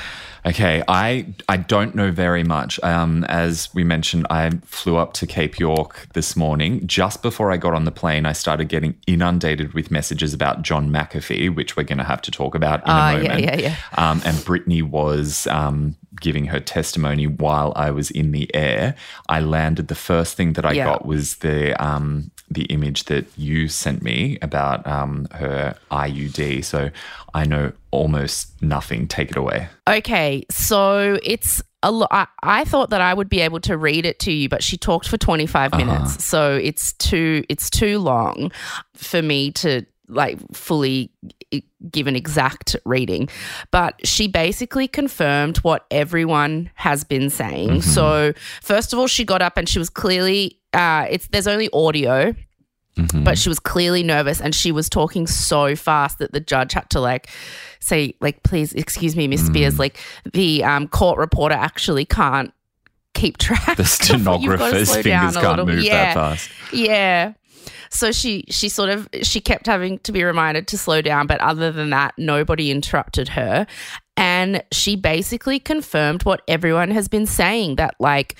[0.47, 2.79] Okay, I I don't know very much.
[2.83, 6.85] Um, as we mentioned, I flew up to Cape York this morning.
[6.85, 10.91] Just before I got on the plane, I started getting inundated with messages about John
[10.91, 13.43] McAfee, which we're going to have to talk about in Ah, a yeah, moment.
[13.43, 13.75] yeah, yeah.
[13.97, 18.93] Um, and Britney was um, giving her testimony while I was in the air.
[19.27, 19.87] I landed.
[19.87, 20.85] The first thing that I Yeah.
[20.85, 26.63] got was the um, the image that you sent me about um, her IUD.
[26.63, 26.91] So
[27.33, 29.07] I know almost nothing.
[29.07, 29.67] Take it away.
[29.89, 32.09] Okay, so it's a lot.
[32.11, 34.77] I, I thought that I would be able to read it to you, but she
[34.77, 38.51] talked for 25 minutes, so it's too it's too long
[38.93, 41.11] for me to like fully
[41.89, 43.29] give an exact reading.
[43.71, 47.81] But she basically confirmed what everyone has been saying.
[47.81, 51.69] So first of all, she got up and she was clearly uh, it's there's only
[51.73, 52.35] audio
[53.25, 56.89] but she was clearly nervous and she was talking so fast that the judge had
[56.89, 57.27] to like
[57.81, 59.77] say like please excuse me miss spears.
[59.77, 59.97] Like
[60.31, 62.53] the um, court reporter actually can't
[63.13, 63.83] keep track The
[64.13, 65.91] of what- you've got to stenographer's fingers can't move yeah.
[65.91, 66.49] that fast.
[66.71, 67.33] yeah.
[67.89, 71.41] So she she sort of she kept having to be reminded to slow down but
[71.41, 73.67] other than that nobody interrupted her.
[74.15, 78.35] And she basically confirmed what everyone has been saying that like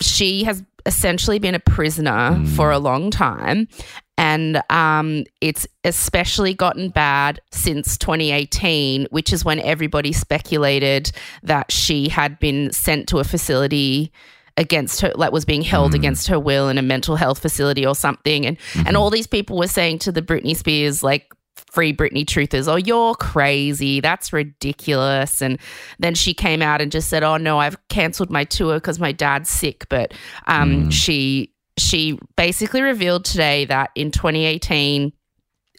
[0.00, 2.44] she has essentially been a prisoner hmm.
[2.46, 3.68] for a long time.
[4.16, 11.10] And um, it's especially gotten bad since 2018 which is when everybody speculated
[11.42, 14.12] that she had been sent to a facility
[14.56, 15.96] against her like was being held hmm.
[15.96, 18.46] against her will in a mental health facility or something.
[18.46, 18.96] And and hmm.
[18.96, 21.32] all these people were saying to the Britney Spears like
[21.74, 24.00] free Britney truthers, oh, you're crazy.
[24.00, 25.42] That's ridiculous.
[25.42, 25.58] And
[25.98, 29.12] then she came out and just said, oh, no, I've cancelled my tour because my
[29.12, 29.86] dad's sick.
[29.88, 30.14] But
[30.46, 30.92] um, mm.
[30.92, 35.12] she she basically revealed today that in 2018,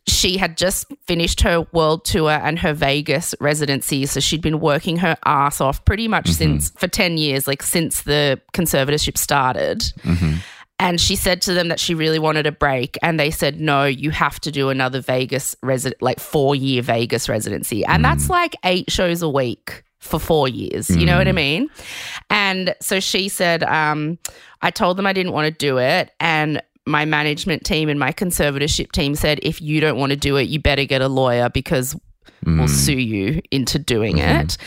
[0.07, 4.05] she had just finished her world tour and her Vegas residency.
[4.05, 6.33] So she'd been working her ass off pretty much mm-hmm.
[6.33, 9.79] since for 10 years, like since the conservatorship started.
[10.03, 10.35] Mm-hmm.
[10.77, 12.97] And she said to them that she really wanted a break.
[13.01, 17.29] And they said, no, you have to do another Vegas resident, like four year Vegas
[17.29, 17.85] residency.
[17.85, 18.09] And mm.
[18.09, 20.89] that's like eight shows a week for four years.
[20.89, 21.35] You know what I mm.
[21.35, 21.69] mean?
[22.29, 24.19] And so she said, um,
[24.61, 26.11] I told them I didn't want to do it.
[26.19, 30.35] And my management team and my conservatorship team said, if you don't want to do
[30.35, 31.95] it, you better get a lawyer because
[32.45, 32.57] mm.
[32.59, 34.41] we'll sue you into doing mm-hmm.
[34.41, 34.57] it.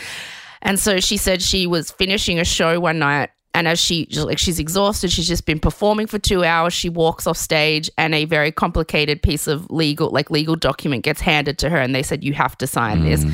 [0.61, 4.37] And so she said she was finishing a show one night and as she like
[4.37, 8.25] she's exhausted she's just been performing for 2 hours she walks off stage and a
[8.25, 12.23] very complicated piece of legal like legal document gets handed to her and they said
[12.23, 13.03] you have to sign mm.
[13.03, 13.25] this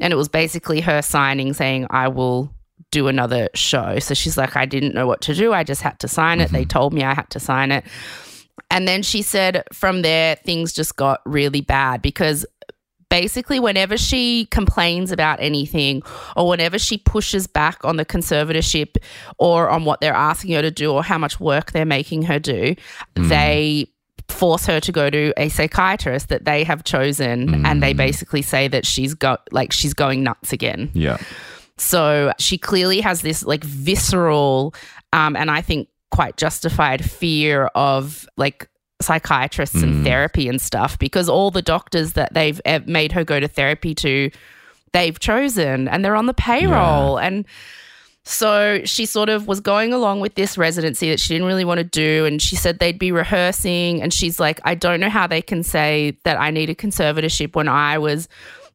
[0.00, 2.52] and it was basically her signing saying I will
[2.90, 5.98] do another show so she's like I didn't know what to do I just had
[6.00, 6.54] to sign it mm-hmm.
[6.54, 7.84] they told me I had to sign it
[8.70, 12.44] and then she said from there, things just got really bad because
[13.08, 16.02] basically, whenever she complains about anything
[16.36, 18.96] or whenever she pushes back on the conservatorship
[19.38, 22.38] or on what they're asking her to do or how much work they're making her
[22.38, 22.74] do,
[23.16, 23.28] mm.
[23.28, 23.90] they
[24.28, 27.66] force her to go to a psychiatrist that they have chosen mm.
[27.66, 27.96] and they mm.
[27.96, 30.90] basically say that she's got like she's going nuts again.
[30.92, 31.18] Yeah.
[31.76, 34.74] So she clearly has this like visceral
[35.12, 38.68] um, and I think quite justified fear of like
[39.00, 39.82] psychiatrists mm.
[39.82, 43.94] and therapy and stuff because all the doctors that they've made her go to therapy
[43.94, 44.30] to
[44.92, 47.26] they've chosen and they're on the payroll yeah.
[47.26, 47.44] and
[48.28, 51.78] so she sort of was going along with this residency that she didn't really want
[51.78, 52.26] to do.
[52.26, 54.02] And she said they'd be rehearsing.
[54.02, 57.56] And she's like, I don't know how they can say that I need a conservatorship
[57.56, 58.28] when I was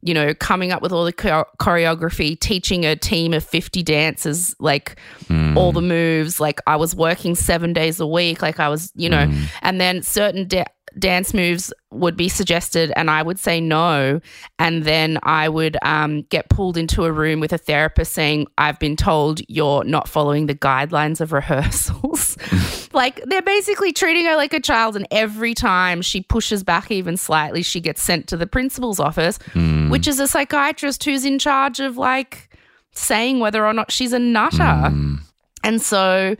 [0.04, 5.00] you know, coming up with all the choreography, teaching a team of 50 dancers, like
[5.26, 5.56] mm.
[5.56, 6.40] all the moves.
[6.40, 8.42] Like I was working seven days a week.
[8.42, 9.46] Like I was, you know, mm.
[9.62, 10.66] and then certain da-
[11.00, 14.20] dance moves would be suggested and I would say no.
[14.60, 18.80] And then I would um, get pulled into a room with a therapist saying, I've
[18.80, 22.38] been told you're not following the guidelines of rehearsals.
[22.94, 24.96] like they're basically treating her like a child.
[24.96, 29.38] And every time she pushes back even slightly, she gets sent to the principal's office,
[29.54, 29.90] mm.
[29.90, 32.50] which is a psychiatrist who's in charge of like
[32.92, 34.58] saying whether or not she's a nutter.
[34.58, 35.20] Mm.
[35.64, 36.36] And so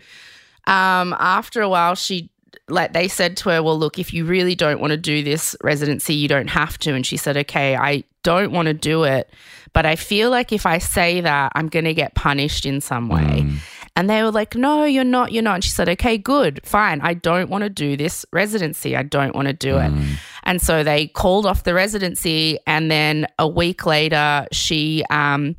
[0.68, 2.30] um, after a while, she
[2.70, 5.56] like they said to her, well, look, if you really don't want to do this
[5.62, 6.94] residency, you don't have to.
[6.94, 9.30] And she said, okay, I don't want to do it,
[9.74, 13.10] but I feel like if I say that, I'm going to get punished in some
[13.10, 13.44] way.
[13.46, 13.58] Mm.
[13.96, 15.56] And they were like, no, you're not, you're not.
[15.56, 17.00] And she said, okay, good, fine.
[17.02, 18.96] I don't want to do this residency.
[18.96, 19.86] I don't want to do mm.
[19.86, 20.20] it.
[20.44, 22.58] And so they called off the residency.
[22.66, 25.56] And then a week later, she, um,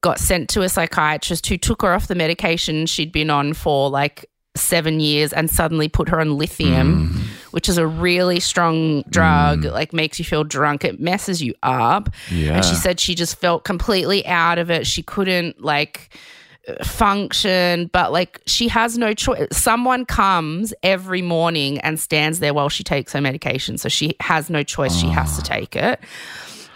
[0.00, 3.90] got sent to a psychiatrist who took her off the medication she'd been on for
[3.90, 7.52] like seven years and suddenly put her on lithium, mm.
[7.52, 9.72] which is a really strong drug, mm.
[9.72, 10.84] like makes you feel drunk.
[10.84, 12.08] It messes you up.
[12.30, 12.54] Yeah.
[12.54, 14.86] And she said she just felt completely out of it.
[14.86, 16.16] She couldn't like
[16.84, 19.48] function, but like she has no choice.
[19.52, 23.78] Someone comes every morning and stands there while she takes her medication.
[23.78, 24.96] So she has no choice.
[24.96, 25.56] She has to ah.
[25.56, 26.00] take it.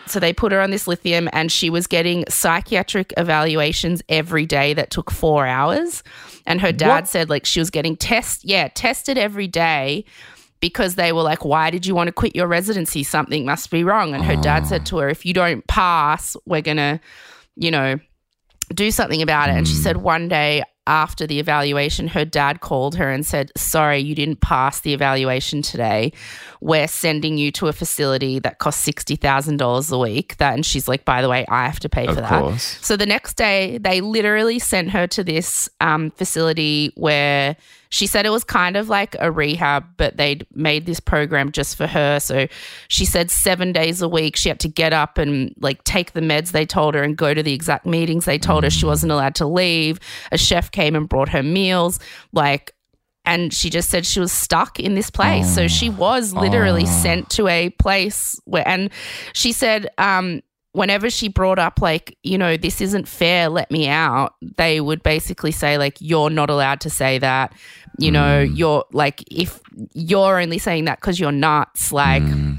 [0.07, 4.75] So they put her on this lithium and she was getting psychiatric evaluations every day
[4.75, 6.03] that took four hours.
[6.47, 7.09] And her dad what?
[7.09, 10.05] said like she was getting test yeah, tested every day
[10.61, 13.03] because they were like, Why did you want to quit your residency?
[13.03, 14.15] Something must be wrong.
[14.15, 17.01] And her dad said to her, If you don't pass, we're gonna,
[17.57, 17.99] you know,
[18.69, 19.57] do something about it.
[19.57, 19.83] And she hmm.
[19.83, 24.41] said one day after the evaluation, her dad called her and said, Sorry, you didn't
[24.41, 26.13] pass the evaluation today.
[26.61, 30.37] We're sending you to a facility that costs $60,000 a week.
[30.37, 32.43] That, and she's like, By the way, I have to pay for that.
[32.43, 32.79] Course.
[32.83, 37.57] So the next day, they literally sent her to this um, facility where
[37.95, 41.77] she said it was kind of like a rehab, but they'd made this program just
[41.77, 42.19] for her.
[42.19, 42.49] So
[42.89, 46.21] she said seven days a week she had to get up and like take the
[46.21, 49.13] meds they told her and go to the exact meetings they told her she wasn't
[49.13, 50.01] allowed to leave.
[50.33, 52.01] A chef came and brought her meals.
[52.33, 52.75] Like,
[53.25, 55.47] and she just said she was stuck in this place.
[55.51, 55.55] Oh.
[55.55, 57.01] So she was literally oh.
[57.03, 58.91] sent to a place where, and
[59.35, 60.43] she said, um,
[60.75, 65.03] whenever she brought up like you know this isn't fair let me out they would
[65.03, 67.53] basically say like you're not allowed to say that
[67.99, 68.57] you know mm.
[68.57, 69.61] you're like if
[69.95, 72.59] you're only saying that because you're nuts like mm.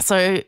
[0.00, 0.42] so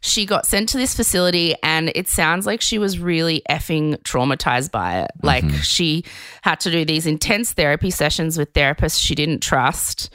[0.00, 4.70] she got sent to this facility and it sounds like she was really effing traumatized
[4.70, 5.56] by it like mm-hmm.
[5.60, 6.04] she
[6.42, 10.10] had to do these intense therapy sessions with therapists she didn't trust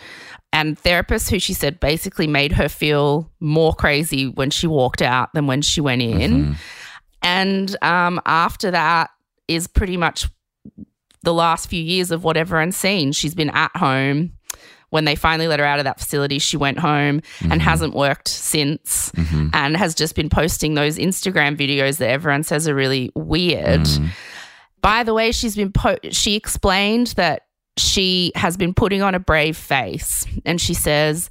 [0.54, 5.34] and therapists who she said basically made her feel more crazy when she walked out
[5.34, 6.32] than when she went in.
[6.32, 6.54] Mm-hmm.
[7.24, 9.10] And um, after that
[9.47, 10.28] is pretty much
[11.24, 13.12] the last few years of what everyone's seen.
[13.14, 14.34] She's been at home.
[14.91, 17.60] When they finally let her out of that facility, she went home and mm-hmm.
[17.60, 19.47] hasn't worked since mm-hmm.
[19.51, 23.88] and has just been posting those Instagram videos that everyone says are really weird.
[24.82, 27.47] By the way, she's been po- she explained that
[27.78, 30.26] she has been putting on a brave face.
[30.45, 31.30] And she says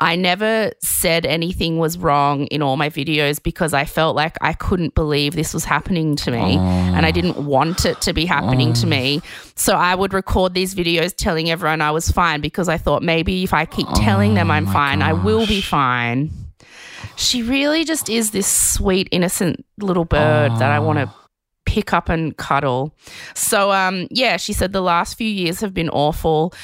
[0.00, 4.52] I never said anything was wrong in all my videos because I felt like I
[4.52, 7.42] couldn't believe this was happening to me and I didn't oh.
[7.42, 9.20] want it to be happening to me.
[9.22, 9.28] Oh.
[9.54, 13.44] So I would record these videos telling everyone I was fine because I thought maybe
[13.44, 16.30] if I keep telling them I'm oh fine, I will be fine.
[17.16, 21.14] She really just is this sweet, innocent little bird that I want to
[21.74, 22.94] pick up and cuddle.
[23.34, 26.54] So um yeah, she said the last few years have been awful.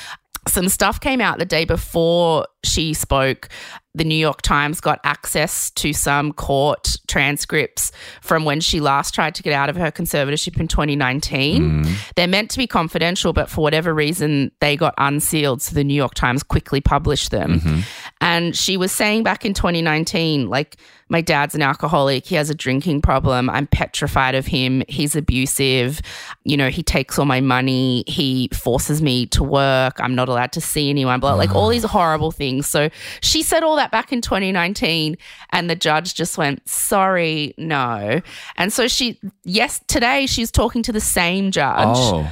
[0.48, 3.48] Some stuff came out the day before she spoke.
[3.94, 7.90] The New York Times got access to some court transcripts
[8.22, 11.84] from when she last tried to get out of her conservatorship in 2019.
[12.16, 15.60] They're meant to be confidential, but for whatever reason, they got unsealed.
[15.60, 17.82] So the New York Times quickly published them.
[18.20, 20.76] And she was saying back in 2019, like,
[21.10, 22.24] my dad's an alcoholic.
[22.24, 23.50] He has a drinking problem.
[23.50, 24.82] I'm petrified of him.
[24.88, 26.00] He's abusive.
[26.44, 28.04] You know, he takes all my money.
[28.06, 30.00] He forces me to work.
[30.00, 31.20] I'm not allowed to see anyone.
[31.20, 32.66] Like all these horrible things.
[32.66, 32.88] So
[33.20, 35.18] she said all that back in 2019,
[35.50, 38.20] and the judge just went, sorry, no.
[38.56, 41.86] And so she, yes, today she's talking to the same judge.
[41.88, 42.30] Oh.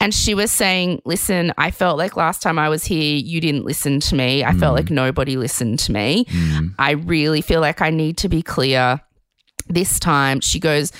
[0.00, 3.64] And she was saying, Listen, I felt like last time I was here, you didn't
[3.64, 4.44] listen to me.
[4.44, 4.78] I felt mm.
[4.78, 6.24] like nobody listened to me.
[6.26, 6.74] Mm.
[6.78, 9.00] I really feel like I need to be clear
[9.68, 10.40] this time.
[10.40, 10.92] She goes,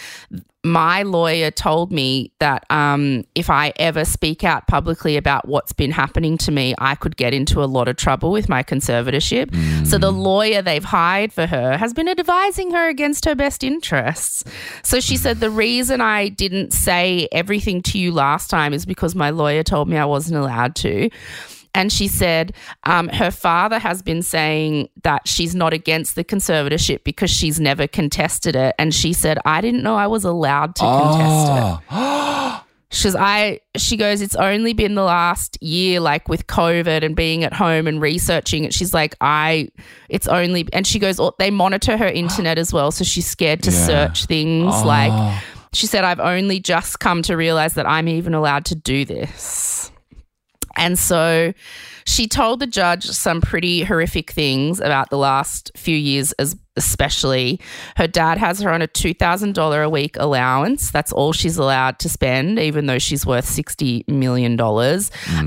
[0.64, 5.90] My lawyer told me that um, if I ever speak out publicly about what's been
[5.90, 9.86] happening to me, I could get into a lot of trouble with my conservatorship.
[9.86, 14.44] So the lawyer they've hired for her has been advising her against her best interests.
[14.82, 19.14] So she said, The reason I didn't say everything to you last time is because
[19.14, 21.10] my lawyer told me I wasn't allowed to.
[21.74, 22.54] And she said
[22.84, 27.86] um, her father has been saying that she's not against the conservatorship because she's never
[27.86, 28.74] contested it.
[28.78, 31.84] And she said, I didn't know I was allowed to contest it.
[32.50, 32.64] Oh.
[32.90, 37.14] She goes, I she goes, it's only been the last year, like with COVID and
[37.14, 38.72] being at home and researching it.
[38.72, 39.68] She's like, I
[40.08, 42.90] it's only and she goes, oh, they monitor her internet as well.
[42.90, 43.86] So she's scared to Yeah.
[43.86, 44.72] search things.
[44.84, 45.42] Like
[45.74, 49.92] she said, I've only just come to realize that I'm even allowed to do this.
[50.78, 51.52] And so
[52.06, 57.60] she told the judge some pretty horrific things about the last few years, as especially.
[57.96, 60.90] Her dad has her on a $2,000 a week allowance.
[60.90, 64.56] That's all she's allowed to spend, even though she's worth $60 million.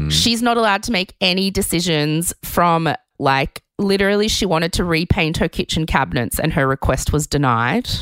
[0.10, 5.48] She's not allowed to make any decisions from like literally, she wanted to repaint her
[5.48, 7.90] kitchen cabinets and her request was denied.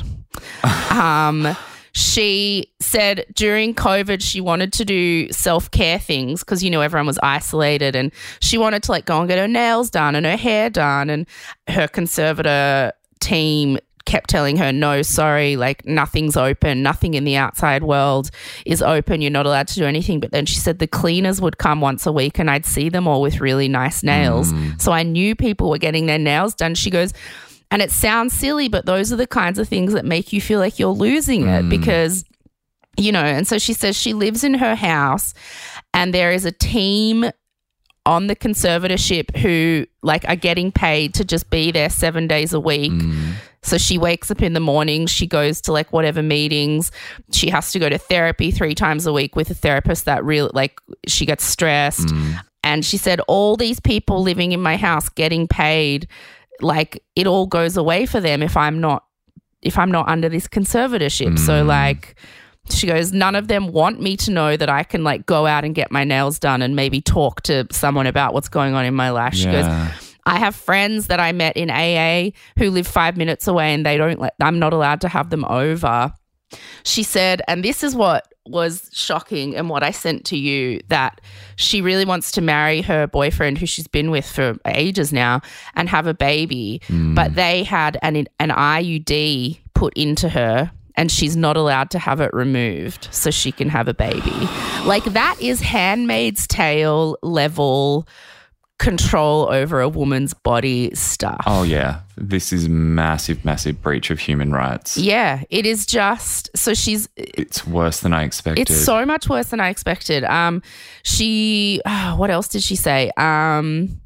[0.92, 1.56] Um,
[1.94, 7.08] she said during COVID she wanted to do self care things because you know everyone
[7.08, 10.38] was isolated and she wanted to like go and get her nails done and her
[10.38, 11.28] hair done and
[11.68, 13.78] her conservator team
[14.10, 16.82] kept telling her no sorry like nothing's open.
[16.82, 18.32] Nothing in the outside world
[18.66, 19.22] is open.
[19.22, 20.20] You're not allowed to do anything.
[20.20, 23.08] But then she said the cleaners would come once a week and I'd see them
[23.08, 24.52] all with really nice nails.
[24.52, 24.82] Mm.
[24.82, 26.74] So I knew people were getting their nails done.
[26.74, 27.14] She goes
[27.72, 30.60] and it sounds silly, but those are the kinds of things that make you feel
[30.60, 31.70] like you're losing it mm.
[31.70, 32.26] because,
[32.98, 35.34] you know, and so she says she lives in her house
[35.94, 37.30] and there is a team
[38.06, 42.60] on the conservatorship who like are getting paid to just be there seven days a
[42.60, 42.92] week.
[42.92, 43.34] Mm.
[43.62, 46.92] So she wakes up in the morning, she goes to like whatever meetings.
[47.32, 50.50] She has to go to therapy three times a week with a therapist that real
[50.54, 52.08] like she gets stressed.
[52.08, 52.40] Mm.
[52.64, 56.08] And she said, All these people living in my house getting paid,
[56.62, 59.06] like it all goes away for them if I'm not
[59.62, 61.38] if I'm not under this conservatorship.
[61.38, 61.68] So mm.
[61.68, 62.16] like
[62.72, 65.66] she goes, none of them want me to know that I can like go out
[65.66, 68.94] and get my nails done and maybe talk to someone about what's going on in
[68.94, 69.34] my life.
[69.34, 69.66] She goes,
[70.26, 73.98] I have friends that I met in AA who live five minutes away and they
[73.98, 76.14] don't let, I'm not allowed to have them over.
[76.84, 81.22] She said, and this is what was shocking and what I sent to you that
[81.56, 85.42] she really wants to marry her boyfriend who she's been with for ages now
[85.76, 87.16] and have a baby, hmm.
[87.16, 92.20] but they had an an IUD put into her and she's not allowed to have
[92.20, 94.34] it removed so she can have a baby.
[94.86, 98.06] Like that is handmaid's tale level
[98.80, 101.44] control over a woman's body stuff.
[101.46, 104.98] Oh yeah, this is massive, massive breach of human rights.
[104.98, 108.70] Yeah, it is just so she's It's worse than I expected.
[108.70, 110.24] it's so much worse than I expected.
[110.24, 110.64] Um
[111.04, 111.82] she
[112.16, 113.12] what else did she say?
[113.18, 114.02] Um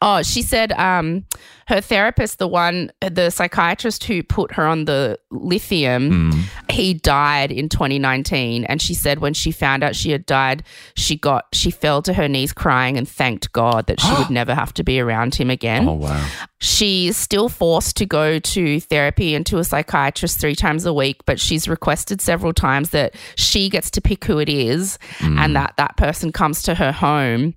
[0.00, 1.24] Oh, she said um,
[1.68, 6.44] her therapist, the one, the psychiatrist who put her on the lithium, Mm.
[6.70, 8.64] he died in 2019.
[8.64, 10.62] And she said when she found out she had died,
[10.94, 14.54] she got, she fell to her knees crying and thanked God that she would never
[14.54, 15.88] have to be around him again.
[15.88, 16.28] Oh wow.
[16.58, 21.24] She's still forced to go to therapy and to a psychiatrist three times a week,
[21.26, 25.74] but she's requested several times that she gets to pick who it is and that
[25.76, 27.54] that person comes to her home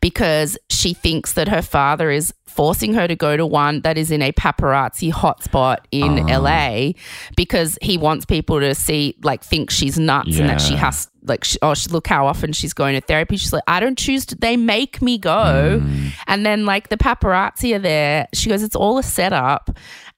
[0.00, 4.10] because she thinks that her father is forcing her to go to one that is
[4.10, 6.92] in a paparazzi hotspot in LA
[7.34, 11.44] because he wants people to see like think she's nuts and that she has like
[11.44, 13.36] she, oh she, look how often she's going to therapy.
[13.36, 15.82] She's like I don't choose to they make me go.
[16.26, 18.28] And then like the paparazzi are there.
[18.34, 19.70] She goes it's all a setup.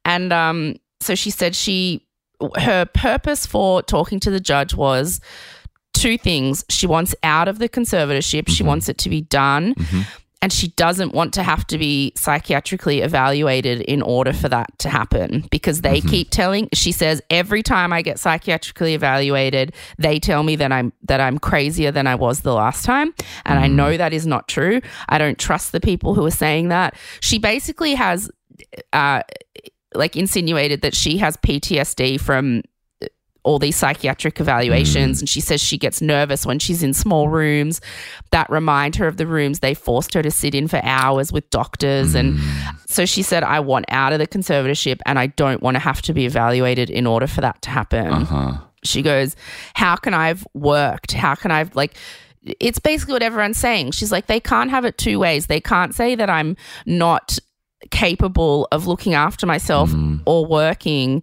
[0.05, 2.07] And um so she said she
[2.57, 5.20] her purpose for talking to the judge was
[6.05, 6.67] two things.
[6.69, 8.67] She wants out of the conservatorship, she mm-hmm.
[8.67, 9.75] wants it to be done.
[9.75, 10.03] Mm-hmm.
[10.43, 14.91] And she doesn't want to have to be psychiatrically evaluated in order for that to
[14.91, 16.09] happen because they mm-hmm.
[16.11, 20.93] keep telling she says every time I get psychiatrically evaluated they tell me that I'm
[21.05, 23.15] that I'm crazier than I was the last time
[23.47, 24.83] and I know that is not true.
[25.09, 26.95] I don't trust the people who are saying that.
[27.21, 28.31] She basically has
[28.93, 29.23] uh
[29.95, 32.61] like insinuated that she has PTSD from
[33.45, 35.20] all these psychiatric evaluations mm.
[35.20, 37.80] and she says she gets nervous when she's in small rooms
[38.30, 41.49] that remind her of the rooms they forced her to sit in for hours with
[41.51, 42.76] doctors and mm.
[42.88, 46.03] so she said I want out of the conservatorship and I don't want to have
[46.03, 48.59] to be evaluated in order for that to happen Uh-huh.
[48.82, 49.36] she goes,
[49.74, 51.12] How can I have worked?
[51.12, 51.95] How can I have, like,
[52.61, 53.92] it's basically what everyone's saying.
[53.92, 55.47] She's like, They can't have it two ways.
[55.47, 57.38] They can't say that I'm not
[57.90, 60.20] capable of looking after myself mm.
[60.26, 61.22] or working.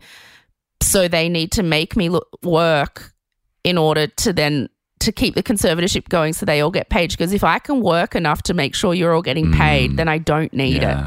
[0.82, 3.14] So they need to make me look, work
[3.64, 4.70] in order to then
[5.00, 7.12] to keep the conservatorship going so they all get paid.
[7.12, 9.58] Because if I can work enough to make sure you're all getting mm.
[9.58, 10.98] paid, then I don't need it.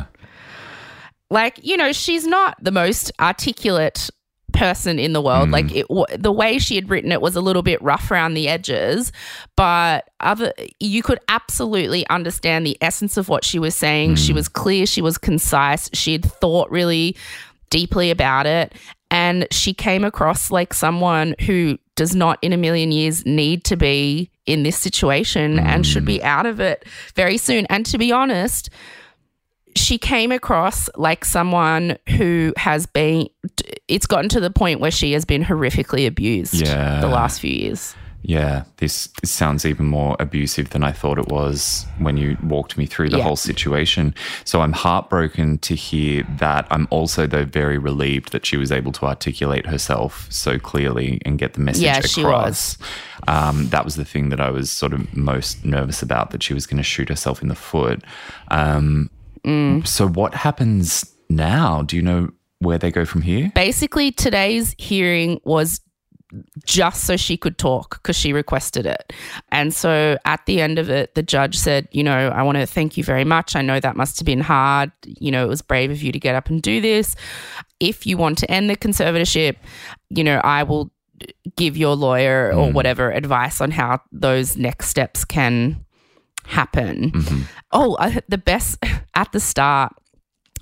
[1.31, 4.11] Like you know she's not the most articulate
[4.53, 5.49] person in the world.
[5.49, 5.53] Mm.
[5.53, 8.35] Like it w- the way she had written it was a little bit rough around
[8.35, 9.11] the edges
[9.57, 14.14] but other you could absolutely understand the essence of what she was saying.
[14.16, 14.37] She mm.
[14.37, 14.87] was clear.
[14.87, 15.91] She was concise.
[15.93, 17.16] She had thought really
[17.70, 18.72] deeply about it
[19.14, 23.76] and she came across like someone who does not in a million years need to
[23.76, 26.24] be in this situation and should be mm.
[26.24, 26.84] out of it
[27.14, 27.64] very soon.
[27.70, 28.70] And to be honest
[29.76, 33.28] she came across like someone who has been
[33.88, 37.00] it's gotten to the point where she has been horrifically abused Yeah.
[37.00, 37.94] the last few years
[38.27, 42.79] Yeah, this, this sounds even more abusive than I thought it was when you walked
[42.79, 43.25] me through the Yeah.
[43.25, 44.14] whole situation.
[44.45, 46.66] So I'm heartbroken to hear that.
[46.70, 51.39] I'm also, though, very relieved that she was able to articulate herself so clearly and
[51.39, 52.11] get the message Yeah, across.
[52.14, 52.79] she was.
[53.29, 56.55] Um, that was the thing that I was sort of most nervous about that she
[56.55, 58.03] was going to shoot herself in the foot.
[58.49, 59.11] Um,
[59.45, 59.87] Mm.
[59.87, 61.83] So, what happens now?
[61.83, 63.53] Do you know where they go from here?
[63.55, 65.83] basically today's hearing was
[66.64, 69.12] just so she could talk because she requested it.
[69.51, 72.66] And so at the end of it, the judge said, You know, I want to
[72.66, 73.55] thank you very much.
[73.55, 74.91] I know that must have been hard.
[75.05, 77.14] You know, it was brave of you to get up and do this.
[77.81, 79.57] If you want to end the conservatorship,
[80.11, 80.91] you know, I will
[81.57, 82.72] give your lawyer or mm.
[82.72, 85.85] whatever advice on how those next steps can
[86.45, 87.11] happen.
[87.11, 87.43] Mm-hmm.
[87.72, 88.79] Oh, I, the best
[89.14, 89.95] at the start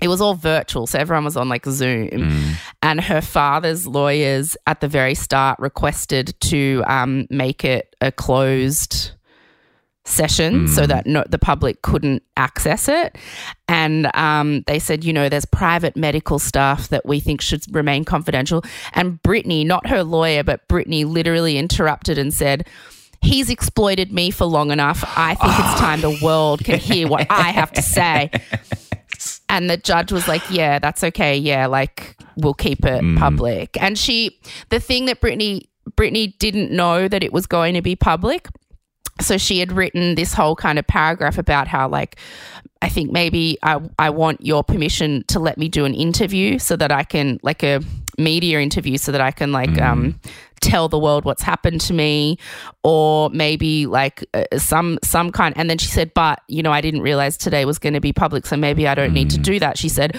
[0.02, 2.56] it was all virtual, so everyone was on like Zoom.
[2.82, 9.12] And her father's lawyers at the very start requested to um, make it a closed
[10.04, 13.16] session so that no, the public couldn't access it.
[13.68, 18.04] And um, they said, you know, there's private medical stuff that we think should remain
[18.04, 18.64] confidential.
[18.94, 22.66] And Britney, not her lawyer, but Britney literally interrupted and said,
[23.20, 25.04] He's exploited me for long enough.
[25.16, 28.32] I think it's time the world can hear what I have to say.
[29.52, 31.36] And the judge was like, "Yeah, that's okay.
[31.36, 33.18] Yeah, like we'll keep it mm.
[33.18, 34.40] public." And she,
[34.70, 38.48] the thing that Britney Britney didn't know that it was going to be public.
[39.20, 42.18] So she had written this whole kind of paragraph about how, like,
[42.80, 46.76] I think maybe I, I want your permission to let me do an interview so
[46.76, 47.82] that I can, like, a
[48.18, 50.20] media interview so that I can, like, um,
[50.62, 52.38] tell the world what's happened to me
[52.84, 56.80] or maybe like uh, some some kind and then she said but you know I
[56.80, 59.58] didn't realize today was going to be public so maybe I don't need to do
[59.58, 59.76] that.
[59.76, 60.18] She said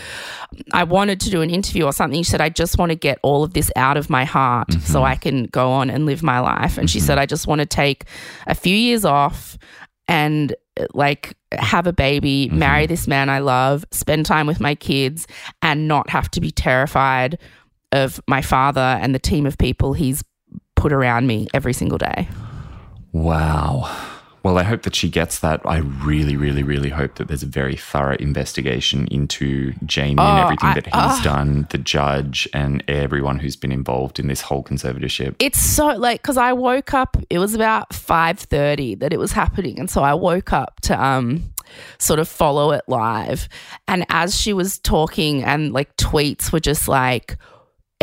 [0.74, 2.22] I wanted to do an interview or something.
[2.22, 5.04] She said I just want to get all of this out of my heart so
[5.04, 6.78] I can go on and live my life.
[6.78, 8.04] And she said I just want to take
[8.46, 9.58] a few years off
[10.10, 14.76] and uh, like have a baby, marry this man I love, spend time with my
[14.76, 15.26] kids,
[15.62, 17.40] and not have to be terrified
[17.94, 20.24] of my father and the team of people he's
[20.76, 22.28] put around me every single day.
[23.12, 23.90] Wow.
[24.44, 25.62] Well, I hope that she gets that.
[25.64, 30.70] I really, really, really hope that there's a very thorough investigation into Jamie and everything
[30.70, 35.36] I- that he's done, the judge and everyone who's been involved in this whole conservatorship.
[35.40, 37.16] it's so like because I woke up.
[37.30, 41.02] It was about five thirty that it was happening, and so I woke up to
[41.02, 41.54] um
[41.98, 43.48] sort of follow it live.
[43.88, 47.38] And as she was talking, and like tweets were just like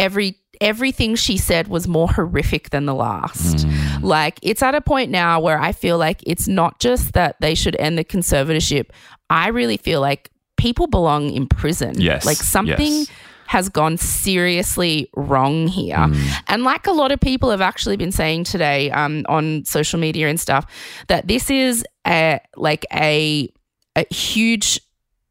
[0.01, 3.59] every everything she said was more horrific than the last.
[3.59, 4.03] Mm.
[4.03, 7.55] Like it's at a point now where I feel like it's not just that they
[7.55, 8.91] should end the conservatorship.
[9.31, 12.01] I really feel like people belong in prison.
[12.01, 13.11] Yes, Like something yes.
[13.47, 15.97] has gone seriously wrong here.
[15.97, 16.43] Mm.
[16.49, 20.29] And like a lot of people have actually been saying today um, on social media
[20.29, 20.67] and stuff,
[21.09, 23.49] that this is a like a,
[23.97, 24.81] a huge,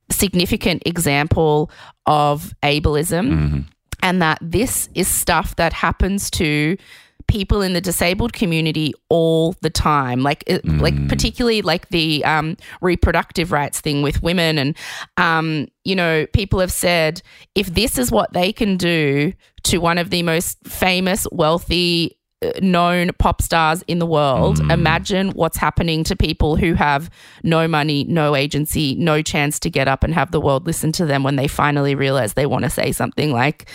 [0.10, 1.70] significant example
[2.08, 3.60] of ableism, mm-hmm.
[4.02, 6.78] And that this is stuff that happens to
[7.30, 10.22] people in the disabled community all the time.
[10.22, 14.76] Like it, like particularly like the um, reproductive rights thing with women and
[15.18, 17.22] um, you know people have said
[17.56, 19.32] if this is what they can do
[19.64, 22.18] to one of the most famous wealthy
[22.62, 24.72] known pop stars in the world mm.
[24.72, 27.10] imagine what's happening to people who have
[27.44, 31.06] no money no agency no chance to get up and have the world listen to
[31.06, 33.70] them when they finally realize they want to say something like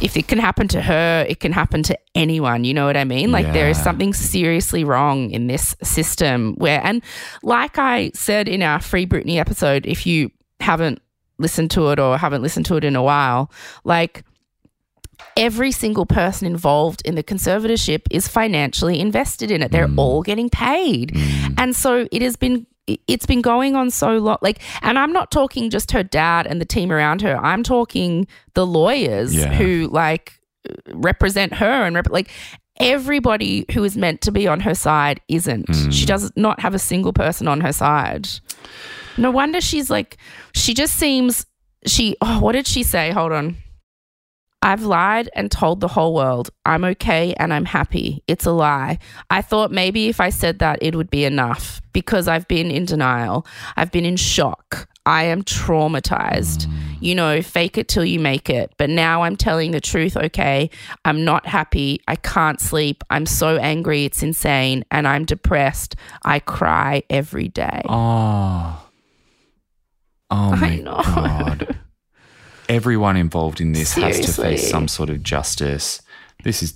[0.00, 2.64] if it can happen to her, it can happen to anyone.
[2.64, 3.32] You know what I mean?
[3.32, 7.02] Like there is something seriously wrong in this system where, and
[7.42, 10.30] like I said in our Free Britney episode, if you
[10.60, 11.00] haven't
[11.38, 13.50] listened to it or haven't listened to it in a while,
[13.84, 14.24] like
[15.36, 19.70] every single person involved in the conservatorship is financially invested in it.
[19.70, 19.98] They're mm.
[19.98, 21.12] all getting paid.
[21.12, 21.54] Mm.
[21.58, 22.66] And so it has been
[23.06, 26.60] it's been going on so long like and I'm not talking just her dad and
[26.60, 27.36] the team around her.
[27.36, 29.52] I'm talking the lawyers Yeah.
[29.54, 30.32] who like
[30.88, 32.30] represent her and rep- like
[32.80, 35.68] everybody who is meant to be on her side isn't.
[35.68, 35.92] Mm.
[35.92, 38.28] She does not have a single person on her side.
[39.16, 40.16] No wonder she's like
[40.52, 41.46] she just seems
[41.86, 43.12] she oh what did she say?
[43.12, 43.56] Hold on.
[44.62, 48.22] I've lied and told the whole world I'm okay and I'm happy.
[48.28, 48.98] It's a lie.
[49.28, 52.84] I thought maybe if I said that it would be enough because I've been in
[52.84, 53.44] denial.
[53.76, 54.88] I've been in shock.
[55.04, 56.72] I am traumatized.
[57.00, 58.72] You know, fake it till you make it.
[58.78, 60.70] But now I'm telling the truth, okay?
[61.04, 62.00] I'm not happy.
[62.06, 63.02] I can't sleep.
[63.10, 64.04] I'm so angry.
[64.04, 64.84] It's insane.
[64.92, 65.96] And I'm depressed.
[66.24, 67.82] I cry every day.
[67.88, 68.78] Ah.
[68.80, 68.88] Oh.
[70.34, 71.02] Oh my know.
[71.04, 71.78] god.
[72.72, 76.00] Everyone involved in this has to face some sort of justice.
[76.44, 76.74] This is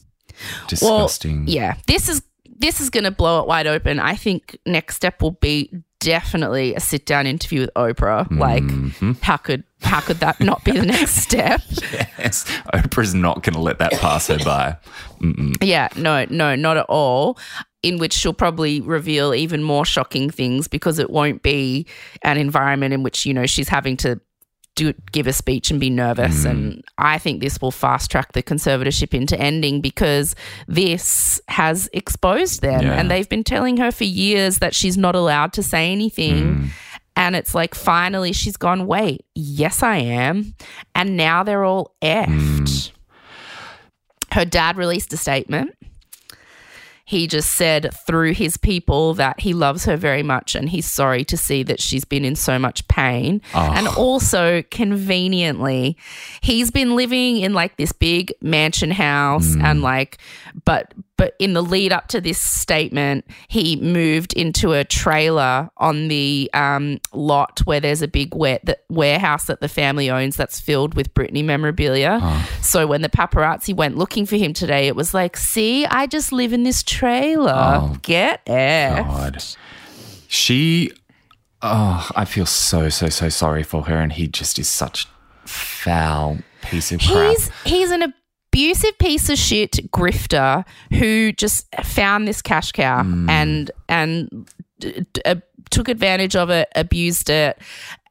[0.68, 1.40] disgusting.
[1.46, 2.22] Well, yeah, this is
[2.58, 3.98] this is going to blow it wide open.
[4.00, 5.70] I think next step will be
[6.00, 8.30] definitely a sit down interview with Oprah.
[8.30, 9.12] Like, Mm-hmm.
[9.22, 11.60] how could how could that not be the next step?
[12.18, 12.44] Yes.
[12.74, 14.76] Oprah's not going to let that pass her by.
[15.60, 17.38] Yeah, no, no, not at all.
[17.82, 21.86] In which she'll probably reveal even more shocking things because it won't be
[22.22, 24.20] an environment in which you know she's having to
[24.76, 26.44] do give a speech and be nervous.
[26.44, 26.82] And mm.
[26.98, 30.36] I think this will fast track the conservatorship into ending because
[30.68, 32.92] this has exposed them, Yeah.
[32.92, 36.34] and they've been telling her for years that she's not allowed to say anything.
[36.34, 36.68] Mm.
[37.16, 40.54] And it's like finally she's gone, wait, yes, I am.
[40.94, 42.26] And now they're all effed.
[42.28, 42.90] Mm.
[44.32, 45.74] Her dad released a statement.
[47.06, 51.24] He just said through his people that he loves her very much and he's sorry
[51.26, 53.40] to see that she's been in so much pain.
[53.54, 53.74] Ah.
[53.76, 55.96] And also, conveniently,
[56.40, 59.62] he's been living in like this big mansion house mm.
[59.62, 60.18] and like,
[60.64, 66.08] but but in the lead up to this statement, he moved into a trailer on
[66.08, 70.60] the um, lot where there's a big ware- the warehouse that the family owns that's
[70.60, 72.20] filled with Britney memorabilia.
[72.60, 76.32] So when the paparazzi went looking for him today, it was like, see, I just
[76.32, 77.52] live in this trailer.
[77.54, 79.04] Oh, Get it.
[79.04, 79.42] God.
[80.28, 80.92] She,
[81.62, 83.96] oh, I feel so, so, so sorry for her.
[83.96, 85.06] And he just is such
[85.44, 87.30] foul piece of crap.
[87.30, 88.12] He's he's an
[88.56, 93.28] abusive piece of shit grifter who just found this cash cow Mm.
[93.30, 94.48] and and
[94.80, 95.34] d- d- uh,
[95.70, 97.58] took advantage of it, abused it,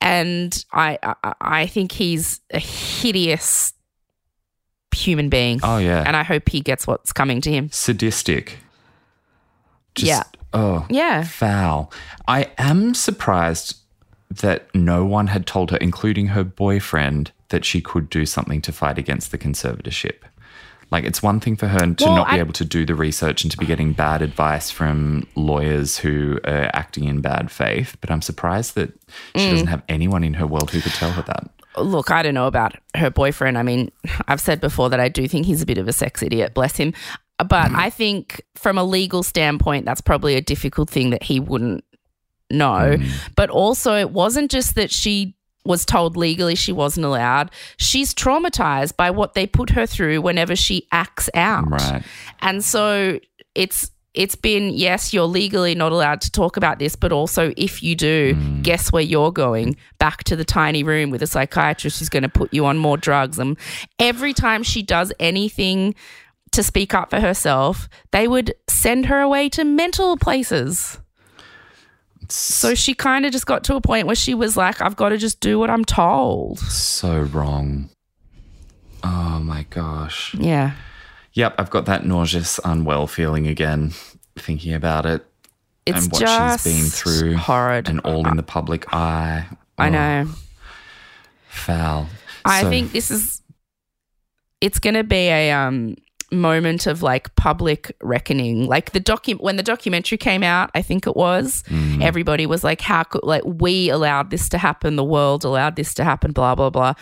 [0.01, 3.73] and I, I I think he's a hideous
[4.95, 5.59] human being.
[5.63, 6.03] Oh, yeah.
[6.05, 7.69] and I hope he gets what's coming to him.
[7.71, 8.59] Sadistic.
[9.95, 10.23] Just, Yeah.
[10.53, 11.23] Oh, Yeah.
[11.23, 11.91] foul.
[12.27, 13.77] I am surprised
[14.29, 18.71] that no one had told her, including her boyfriend, that she could do something to
[18.71, 20.19] fight against the conservatorship.
[20.91, 22.95] Like, it's one thing for her to Well, not be I- able to do the
[22.95, 27.97] research and to be getting bad advice from lawyers who are acting in bad faith,
[28.01, 28.93] but I'm surprised that
[29.35, 29.51] she Mm.
[29.51, 31.49] doesn't have anyone in her world who could tell her that.
[31.77, 33.57] Look, I don't know about her boyfriend.
[33.57, 33.91] I mean,
[34.27, 36.53] I've said before that I do think he's a bit of a sex idiot.
[36.53, 36.93] Bless him.
[37.37, 41.83] but I think from a legal standpoint, that's probably a difficult thing that he wouldn't
[42.49, 42.95] know.
[43.35, 45.35] But also, it wasn't just that she
[45.65, 47.51] was told legally she wasn't allowed.
[47.77, 51.69] She's traumatized by what they put her through whenever she acts out.
[51.69, 52.03] Right.
[52.39, 53.19] And so
[53.55, 57.83] it's it's been yes, you're legally not allowed to talk about this, but also if
[57.83, 58.63] you do, mm.
[58.63, 59.75] guess where you're going?
[59.99, 62.97] Back to the tiny room with a psychiatrist who's going to put you on more
[62.97, 63.39] drugs.
[63.39, 63.57] And
[63.99, 65.95] every time she does anything
[66.51, 70.99] to speak up for herself, they would send her away to mental places.
[72.31, 75.09] So she kind of just got to a point where she was like, I've got
[75.09, 76.59] to just do what I'm told.
[76.59, 77.89] So wrong.
[79.03, 80.33] Oh my gosh.
[80.35, 80.71] Yeah.
[81.33, 83.91] Yep, I've got that nauseous, unwell feeling again,
[84.37, 85.25] thinking about it
[85.85, 87.89] It's and what just she's been through, horrid.
[87.89, 89.45] and all in the public eye.
[89.77, 90.27] I Oh, know.
[91.49, 92.07] foul.
[92.45, 93.41] I So- think this is
[94.61, 95.95] it's going to be a um
[96.31, 98.65] moment of like public reckoning.
[98.67, 102.03] Like the docu when the documentary came out, I think it was, Mm.
[102.03, 105.93] everybody was like how could like we allowed this to happen, the world allowed this
[105.95, 106.93] to happen, blah blah blah.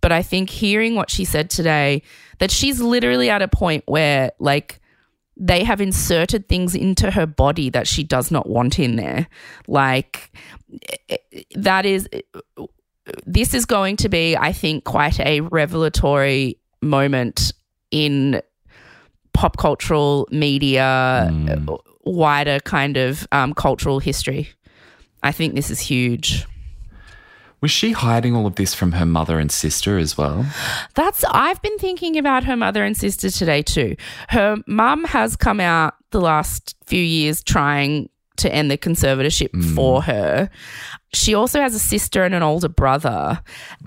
[0.00, 2.02] But I think hearing what she said today
[2.38, 4.80] that she's literally at a point where like
[5.36, 9.26] they have inserted things into her body that she does not want in there.
[9.66, 10.30] Like
[11.08, 12.20] eh, eh, that is eh,
[13.26, 17.52] this is going to be, I think, quite a revelatory moment
[17.90, 18.40] in
[19.42, 24.48] pop cultural media, uh, wider kind of um, cultural history.
[25.24, 26.46] I think this is huge.
[27.60, 30.46] Was she hiding all of this from her mother and sister as well?
[30.94, 33.96] That's I've been thinking about her mother and sister today too.
[34.28, 40.02] Her mum has come out the last few years trying to end the conservatorship for
[40.02, 40.50] her.
[41.14, 43.42] She also has a sister and an older brother.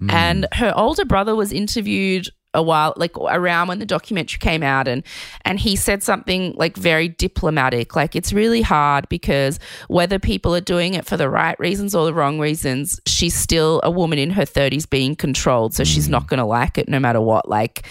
[0.09, 4.87] And her older brother was interviewed a while like around when the documentary came out
[4.87, 5.03] and
[5.43, 7.95] and he said something like very diplomatic.
[7.95, 12.05] Like it's really hard because whether people are doing it for the right reasons or
[12.05, 16.23] the wrong reasons she's still a woman in her 30s being controlled so she's not
[16.23, 16.27] mm.
[16.29, 17.47] going to like it no matter what.
[17.47, 17.85] Like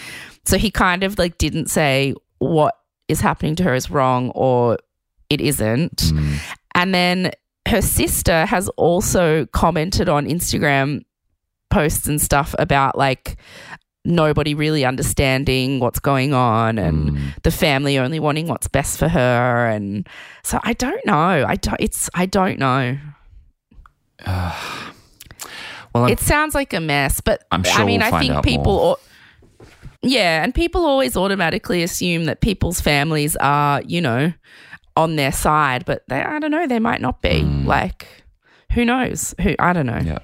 [0.44, 2.74] so he kind of like didn't say what
[3.08, 4.78] is happening to her is wrong or
[5.30, 5.96] it isn't.
[5.96, 6.38] Mm.
[6.74, 7.30] And then
[7.68, 11.04] her sister has also commented on Instagram
[11.70, 13.36] posts and stuff about like
[14.04, 19.66] nobody really understanding what's going on and the family only wanting what's best for her
[19.66, 20.06] and
[20.42, 21.44] so I don't know.
[21.46, 22.98] I don't it's I don't know.
[25.94, 28.26] Well, I'm, it sounds like a mess but I'm sure I mean we'll I find
[28.26, 28.98] think people
[30.02, 34.32] yeah and people always automatically assume that people's families are you know
[34.96, 37.42] on their side but they I don't know they might not be.
[37.42, 37.64] Hmm.
[37.68, 38.08] like
[38.74, 39.34] who knows?
[39.40, 40.00] Who I don't know.
[40.04, 40.18] Yeah.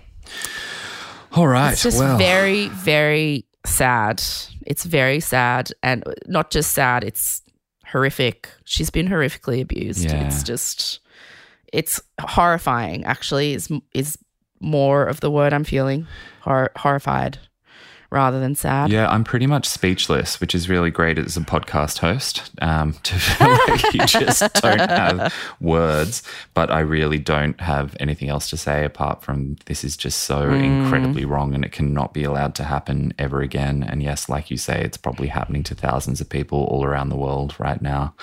[1.32, 1.72] All right.
[1.72, 4.22] It's just well, very, very sad.
[4.66, 5.72] It's very sad.
[5.82, 7.42] And not just sad, it's
[7.86, 8.48] horrific.
[8.64, 10.04] She's been horrifically abused.
[10.04, 10.26] Yeah.
[10.26, 11.00] It's just,
[11.72, 14.18] it's horrifying, actually, is, is
[14.60, 16.06] more of the word I'm feeling.
[16.42, 17.38] Hor- horrified
[18.10, 18.90] rather than sad.
[18.90, 22.50] Yeah, I'm pretty much speechless, which is really great as a podcast host.
[22.60, 26.22] Um, to feel like you just don't have words,
[26.54, 30.40] but I really don't have anything else to say apart from this is just so
[30.50, 30.62] Mm.
[30.64, 33.82] incredibly wrong and it cannot be allowed to happen ever again.
[33.82, 37.16] And yes, like you say, it's probably happening to thousands of people all around the
[37.16, 38.14] world right now.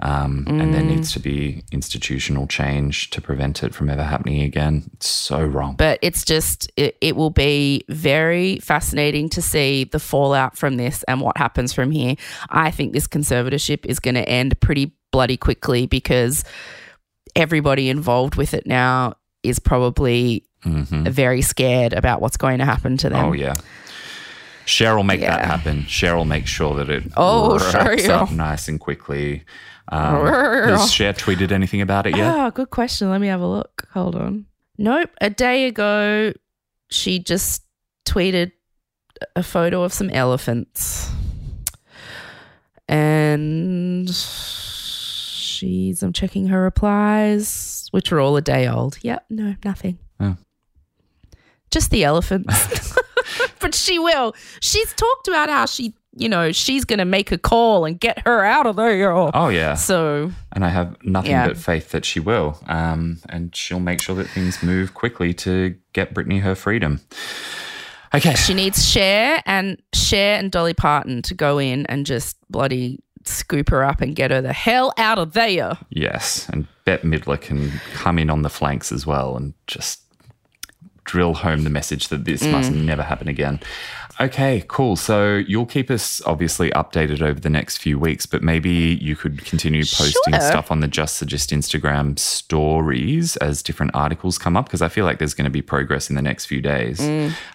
[0.00, 0.86] Um, And there Mm.
[0.86, 4.84] needs to be institutional change to prevent it from ever happening again.
[4.94, 5.74] It's so wrong.
[5.76, 11.02] but it's just it, it will be very fascinating to see the fallout from this
[11.08, 12.14] and what happens from here
[12.50, 16.44] i think this conservatorship is going to end pretty bloody quickly because
[17.36, 23.08] everybody involved with it now is probably very scared about what's going to happen to
[23.08, 23.30] them Mm-hmm.
[23.30, 23.54] Oh yeah.
[24.64, 25.82] Cheryl make that happen.
[25.82, 27.74] Cheryl make sure that it Oh, wraps
[28.04, 28.10] Cheryl.
[28.10, 29.42] up nice and quickly.
[29.88, 32.32] Um, has Cher tweeted anything about it yet?
[32.32, 33.10] Oh, good question.
[33.10, 33.88] Let me have a look.
[33.92, 34.46] Hold on.
[34.78, 35.10] Nope.
[35.20, 36.32] A day ago,
[36.90, 37.64] she just
[38.06, 38.52] tweeted
[39.36, 41.10] a photo of some elephants.
[42.88, 48.98] And she's, I'm checking her replies, which are all a day old.
[49.02, 49.24] Yep.
[49.30, 49.98] No, nothing.
[50.20, 50.36] Oh.
[51.70, 52.96] Just the elephants.
[53.60, 54.34] but she will.
[54.60, 58.18] She's talked about how she, you know, she's going to make a call and get
[58.26, 59.10] her out of there.
[59.12, 61.46] Oh yeah, So and I have nothing Yeah.
[61.48, 62.58] but faith that she will.
[62.66, 67.00] Um, and she'll make sure that things move quickly to get Britney her freedom.
[68.14, 68.34] Okay.
[68.34, 73.70] She needs Cher and Cher and Dolly Parton to go in and just bloody scoop
[73.70, 75.78] her up and get her the hell out of there.
[75.90, 80.00] Yes, and Bette Midler can come in on the flanks as well and just
[81.04, 82.84] drill home the message that this must Mm.
[82.84, 83.60] never happen again.
[84.22, 84.94] Okay, cool.
[84.94, 89.44] So you'll keep us obviously updated over the next few weeks, but maybe you could
[89.44, 90.40] continue posting Sure.
[90.40, 94.88] stuff on the Just The Gist Instagram stories as different articles come up because I
[94.88, 97.00] feel like there's going to be progress in the next few days.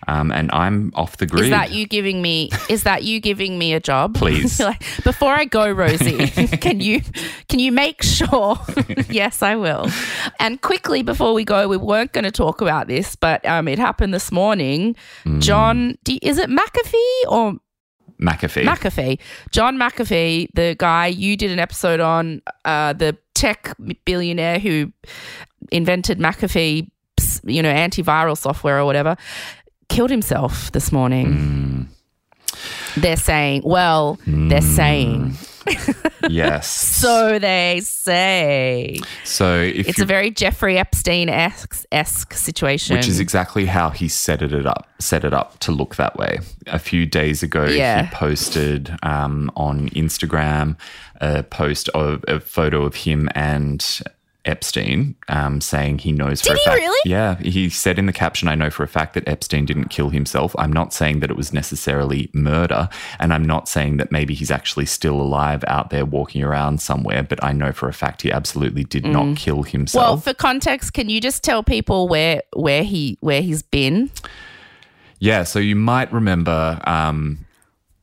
[0.08, 1.44] Um, and I'm off the grid.
[1.44, 1.46] Mm.
[1.46, 2.50] Is that you giving me?
[2.70, 4.16] Is that you giving me a job?
[4.16, 4.60] Please.
[4.68, 7.00] Like, Before I go, Rosie, can you
[7.48, 8.60] can you make sure?
[9.10, 9.88] yes, I will.
[10.42, 13.80] And quickly before we go, we weren't going to talk about this, but um, it
[13.80, 14.96] happened this morning.
[15.26, 15.42] Mm.
[15.42, 17.54] John, do, is it McAfee or
[18.20, 18.64] McAfee?
[18.64, 19.20] McAfee?
[19.52, 24.92] John McAfee, the guy you did an episode on, uh, the tech billionaire who
[25.72, 26.90] invented McAfee,
[27.44, 29.16] you know, antiviral software or whatever,
[29.90, 31.88] killed himself this morning.
[32.96, 35.34] They're saying, well, they're saying,
[36.30, 36.68] yes.
[36.70, 39.00] so they say.
[39.24, 42.96] So if It's you a very Jeffrey Epstein esque situation.
[42.96, 46.40] which is exactly how he set it up set it up to look that way
[46.66, 48.04] a few days ago Yeah.
[48.08, 50.76] he posted um, on instagram
[51.22, 54.02] a post of a photo of him and
[54.48, 56.78] Epstein, um, saying he knows for Did a fact.
[56.78, 57.02] really?
[57.06, 60.10] Yeah, he said in the caption, "I know for a fact that Epstein didn't kill
[60.10, 60.56] himself.
[60.58, 62.90] I'm not saying that it was necessarily murder,
[63.20, 67.24] and I'm not saying that maybe he's actually still alive out there walking around somewhere.
[67.24, 70.94] But I know for a fact he absolutely did not kill himself." well, for context,
[70.94, 74.10] can you just tell people where where he where he's been?
[75.20, 77.47] Yeah, so you might remember um,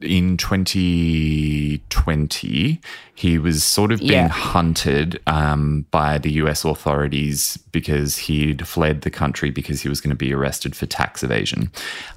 [0.05, 2.81] in 2020,
[3.17, 4.29] he was sort of being Yeah.
[4.29, 10.11] hunted um, by the US authorities because he'd fled the country because he was going
[10.11, 11.71] to be arrested for tax evasion.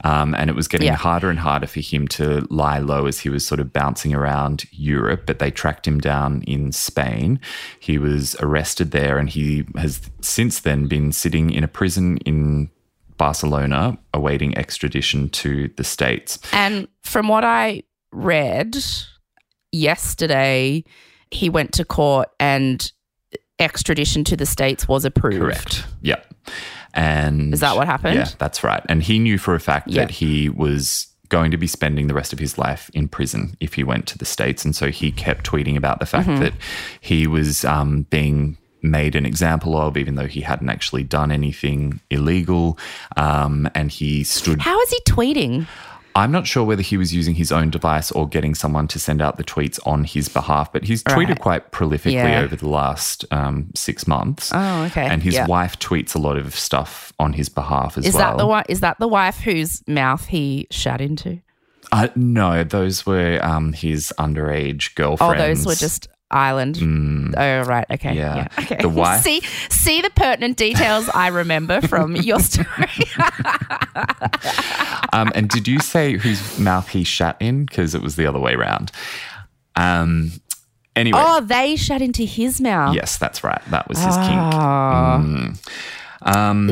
[0.04, 0.96] Um, and it was getting Yeah.
[0.96, 4.66] harder and harder for him to lie low as he was sort of bouncing around
[4.72, 7.40] Europe, but they tracked him down in Spain.
[7.80, 12.70] He was arrested there and he has since then been sitting in a prison in
[13.18, 16.40] Barcelona awaiting extradition to the States.
[16.54, 18.78] And from what I read
[19.72, 20.84] yesterday,
[21.32, 22.92] he went to court and
[23.60, 25.40] extradition to the states was approved.
[25.40, 25.86] Correct.
[26.02, 26.22] Yeah.
[26.94, 28.16] And Is that what happened?
[28.16, 28.84] Yeah, that's right.
[28.88, 30.04] And he knew for a fact Yeah.
[30.06, 33.74] that he was going to be spending the rest of his life in prison if
[33.74, 34.64] he went to the States.
[34.64, 36.42] And so he kept tweeting about the fact Mm-hmm.
[36.44, 36.54] that
[37.02, 42.00] he was um, being made an example of, even though he hadn't actually done anything
[42.10, 42.78] illegal.
[43.16, 45.68] Um, and he stood How is he tweeting?
[46.16, 49.22] I'm not sure whether he was using his own device or getting someone to send
[49.22, 51.40] out the tweets on his behalf, but he's tweeted Right.
[51.40, 52.40] quite prolifically Yeah.
[52.42, 54.50] over the last um, six months.
[54.52, 55.06] Oh, okay.
[55.06, 55.46] And his Yeah.
[55.46, 58.36] wife tweets a lot of stuff on his behalf as Is well.
[58.36, 58.72] that the?
[58.72, 61.40] Is that the wife whose mouth he shat into?
[61.92, 65.36] Uh, no, those were um, his underage girlfriends.
[65.36, 67.34] Oh, those were just island.
[67.38, 67.86] Oh, right.
[67.92, 68.10] Okay.
[68.12, 68.16] Mm.
[68.16, 68.36] Yeah.
[68.36, 68.48] Yeah.
[68.64, 68.78] Okay.
[68.82, 72.68] The wife- see, see the pertinent details I remember from your story.
[75.14, 77.66] Um, and did you say whose mouth he shat in?
[77.66, 78.92] Because it was the other way around.
[79.76, 80.32] Um,
[80.96, 81.20] anyway.
[81.24, 82.94] oh, they shat into his mouth.
[82.94, 83.62] Yes, that's right.
[83.72, 84.54] That was his kink.
[84.54, 85.54] Oh.
[86.22, 86.68] Um,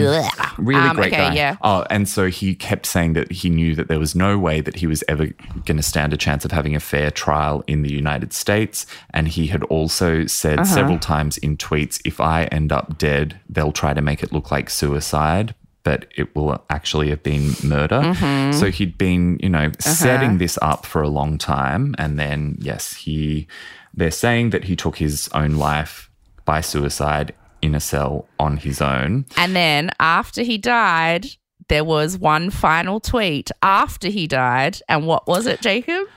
[0.57, 1.33] really Um, great okay, guy.
[1.35, 1.55] yeah.
[1.61, 4.75] Oh, and so he kept saying that he knew that there was no way that
[4.77, 5.27] he was ever
[5.65, 8.85] going to stand a chance of having a fair trial in the United States.
[9.13, 10.73] And he had also said Uh-huh.
[10.73, 14.51] several times in tweets, if I end up dead, they'll try to make it look
[14.51, 15.53] like suicide.
[15.83, 18.01] But it will actually have been murder.
[18.01, 18.53] Mm-hmm.
[18.59, 19.89] So he'd been, you know, Uh-huh.
[19.91, 21.93] setting this up for a long time.
[21.99, 23.47] And then, yes, he,
[23.93, 26.09] they're saying that he took his own life
[26.43, 27.33] by suicide
[27.66, 29.26] in a cell on his own.
[29.38, 31.28] And then after he died,
[31.68, 34.80] there was one final tweet after he died.
[34.88, 36.07] And what was it, Jacob?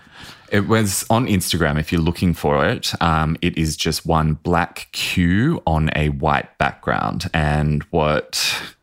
[0.50, 1.78] It was on Instagram.
[1.78, 6.56] If you're looking for it, um, it is just one black Q on a white
[6.58, 7.28] background.
[7.34, 8.76] And what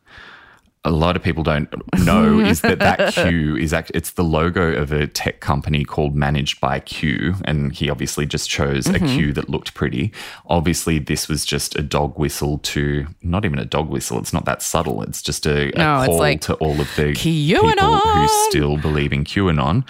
[0.86, 1.68] a lot of people don't
[1.98, 6.14] know is that that Q is actually it's the logo of a tech company called
[6.14, 9.06] Managed by Q, and he obviously just chose a mm-hmm.
[9.06, 10.12] Q that looked pretty.
[10.46, 14.18] Obviously, this was just a dog whistle to not even a dog whistle.
[14.18, 15.02] It's not that subtle.
[15.02, 18.76] It's just a, a No, it's call like, to all of the people who still
[18.76, 19.84] believe in QAnon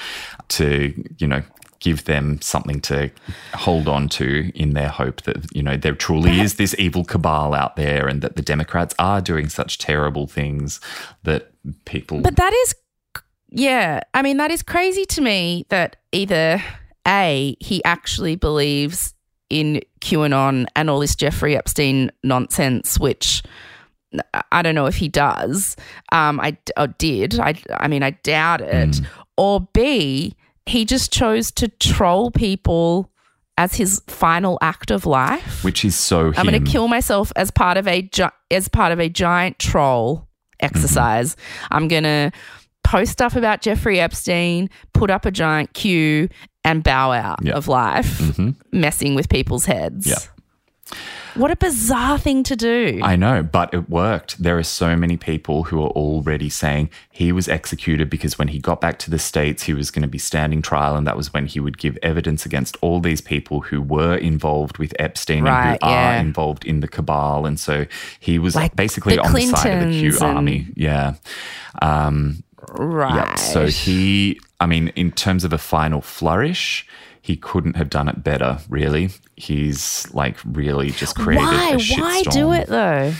[0.49, 1.43] to you know
[1.81, 3.11] give them something to
[3.55, 7.55] hold on to in their hope that you know there truly is this evil cabal
[7.55, 10.81] out there and that the democrats are doing such terrible things
[11.23, 11.53] that
[11.85, 12.75] people But that is,
[13.49, 14.01] yeah.
[14.15, 16.63] I mean, that is crazy to me that either
[17.07, 19.15] A, he actually believes
[19.49, 23.43] in QAnon and all this Jeffrey Epstein nonsense, which
[24.53, 25.77] I don't know if he does.
[26.13, 27.39] Um, I or did.
[27.39, 29.01] I, I mean, I doubt it.
[29.37, 30.35] Or B,
[30.67, 33.11] he just chose to troll people
[33.59, 35.65] as his final act of life.
[35.65, 36.35] which is so him.
[36.37, 39.59] I'm going to kill myself as part of a gi- as part of a giant
[39.59, 40.29] troll
[40.61, 41.35] exercise.
[41.37, 41.75] Mm-hmm.
[41.75, 42.33] I'm going to
[42.85, 46.29] post stuff about Jeffrey Epstein, put up a giant Q,
[46.65, 47.55] and bow out Yeah.
[47.55, 48.51] of life, mm-hmm.
[48.73, 50.07] messing with people's heads.
[50.07, 50.97] Yeah.
[51.37, 53.01] What a bizarre thing to do.
[53.03, 54.43] I know, but it worked.
[54.43, 58.59] There are so many people who are already saying he was executed because when he
[58.59, 60.97] got back to the States, he was going to be standing trial.
[60.97, 64.79] And that was when he would give evidence against all these people who were involved
[64.79, 66.17] with Epstein Right, and who yeah.
[66.17, 67.47] are involved in the cabal.
[67.47, 67.87] And so
[68.19, 70.69] he was Like basically the on the side of the Q army.
[70.75, 71.15] Yeah.
[71.83, 73.15] Um, right.
[73.15, 73.35] yeah.
[73.35, 76.87] So he, I mean, in terms of a final flourish,
[77.27, 79.11] he couldn't have done it better, really.
[79.35, 81.71] He's like really just created Why?
[81.73, 82.01] a shitstorm.
[82.01, 83.13] Why do it though?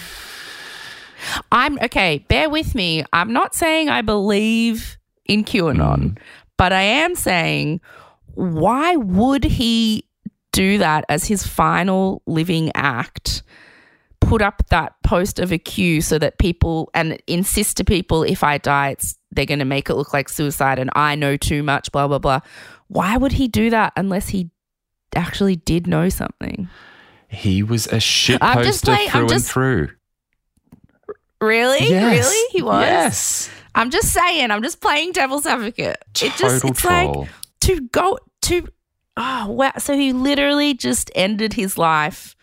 [1.51, 2.25] I'm okay.
[2.29, 3.05] Bear with me.
[3.13, 6.19] I'm not saying I believe in QAnon, Mm.
[6.57, 7.81] but I am saying
[8.35, 10.05] why would he
[10.53, 13.43] do that as his final living act?
[14.21, 18.45] Put up that post of a Q so that people and insist to people if
[18.45, 21.63] I die, it's they're going to make it look like suicide and I know too
[21.65, 21.91] much.
[21.93, 22.41] Blah blah blah.
[22.89, 24.51] Why would he do that unless he
[25.15, 26.69] actually did know something?
[27.29, 29.89] He was a shit just poster through and through.
[31.41, 31.89] Really?
[31.89, 32.27] Yes.
[32.27, 32.49] Really?
[32.53, 32.83] He was?
[32.83, 33.51] Yes.
[33.75, 35.99] I'm just saying, I'm just playing devil's advocate.
[36.23, 37.21] It just it's troll.
[37.23, 37.29] like
[37.61, 38.69] to go to
[39.17, 39.73] oh wow.
[39.79, 42.35] So he literally just ended his life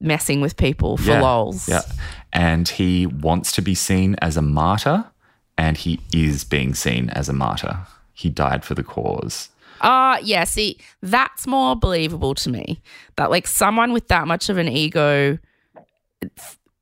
[0.00, 1.22] messing with people for yeah.
[1.22, 1.68] lols.
[1.68, 1.82] Yeah.
[2.32, 5.06] And he wants to be seen as a martyr,
[5.56, 7.86] and he is being seen as a martyr.
[8.14, 9.50] He died for the cause.
[9.80, 12.80] Ah, yeah, see, that's more believable to me.
[13.16, 15.38] That like someone with that much of an ego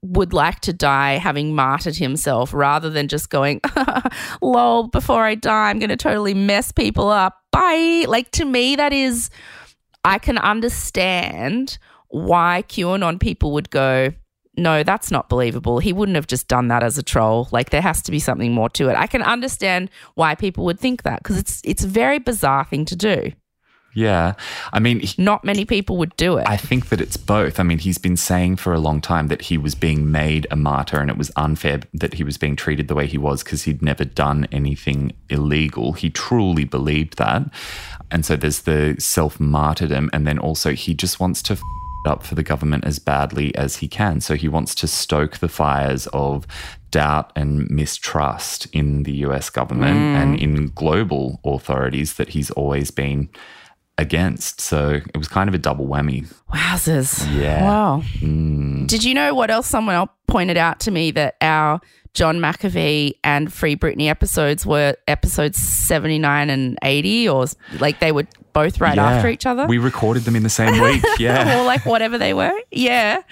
[0.03, 3.61] would like to die having martyred himself rather than just going,
[4.43, 7.39] lol, before I die, I'm going to totally mess people up.
[7.51, 8.05] Bye.
[8.09, 9.31] Like to me, that is,
[10.05, 11.79] I can understand
[12.09, 14.13] why QAnon people would go,
[14.57, 15.79] no, that's not believable.
[15.79, 17.49] He wouldn't have just done that as a troll.
[17.53, 18.97] Like there has to be something more to it.
[18.97, 22.85] I can understand why people would think that because it's it's a very bizarre thing
[22.87, 23.33] to do.
[23.95, 24.33] Yeah.
[24.73, 26.47] I mean, he- Not many people would do it.
[26.49, 27.61] I think that it's both.
[27.61, 30.57] I mean, he's been saying for a long time that he was being made a
[30.57, 33.65] martyr and it was unfair that he was being treated the way he was because
[33.65, 35.93] he'd never done anything illegal.
[35.93, 37.43] He truly believed that.
[38.11, 40.09] And so there's the self martyrdom.
[40.15, 41.61] And then also, he just wants to f-
[42.07, 44.21] up for the government as badly as he can.
[44.21, 46.47] So he wants to stoke the fires of
[46.91, 50.43] doubt and mistrust in the US government and mm.
[50.43, 53.29] in global authorities that he's always been
[53.99, 54.61] against.
[54.61, 56.27] So it was kind of a double whammy.
[56.53, 57.27] Wowzers.
[57.35, 57.63] Yeah.
[57.65, 58.03] Wow.
[58.21, 58.87] Mm.
[58.87, 61.81] Did you know what else someone else pointed out to me that our
[62.15, 67.47] John McAfee and Free Britney episodes were episodes 79 and 80 or
[67.79, 69.11] like they were both right Yeah.
[69.13, 69.67] after each other?
[69.67, 71.03] We recorded them in the same week.
[71.19, 71.61] Yeah.
[71.61, 72.53] or like whatever they were.
[72.71, 73.23] Yeah.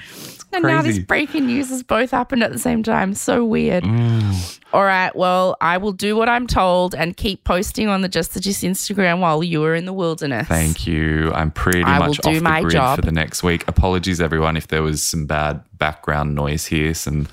[0.53, 3.15] And now this breaking news has both happened at the same time.
[3.15, 3.85] So weird.
[3.85, 4.61] Mm.
[4.73, 5.15] All right.
[5.15, 8.63] Well, I will do what I'm told and keep posting on the Just the Gist
[8.63, 10.49] Instagram while you are in the wilderness.
[10.49, 11.33] Thank you.
[11.33, 12.97] I'm pretty I much off the grid job.
[12.97, 13.67] for the next week.
[13.69, 17.27] Apologies, everyone, if there was some bad background noise here, some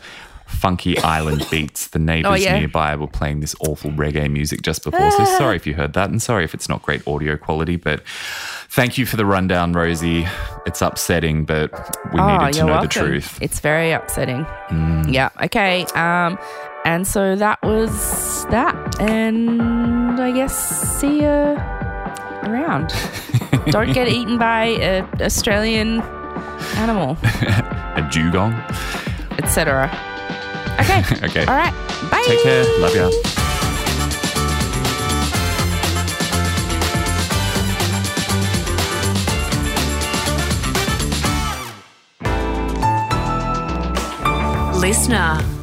[0.48, 1.88] funky island beats.
[1.88, 2.58] The neighbors Oh, yeah.
[2.58, 5.12] nearby were playing this awful reggae music just before.
[5.12, 7.76] So sorry if you heard that, and sorry if it's not great audio quality.
[7.76, 8.02] But
[8.70, 10.26] thank you for the rundown, Rosie.
[10.66, 11.72] It's upsetting, but
[12.14, 12.88] we Oh, needed to know welcome.
[12.88, 13.38] the truth.
[13.42, 14.46] It's very upsetting.
[14.70, 15.14] Mm.
[15.14, 15.30] Yeah.
[15.44, 15.86] Okay.
[15.96, 16.38] Um,
[16.86, 19.00] and so that was that.
[19.02, 20.56] And I guess
[21.00, 21.28] see you
[22.48, 22.94] around.
[23.72, 26.00] Don't get eaten by an Australian
[26.78, 28.54] animal, A dugong.
[29.38, 29.92] etc.
[30.80, 31.04] Okay.
[31.28, 31.46] Okay.
[31.46, 31.74] All right.
[32.12, 32.24] Bye.
[32.28, 32.64] Take care.
[32.80, 33.10] Love ya.
[44.80, 45.57] Listener.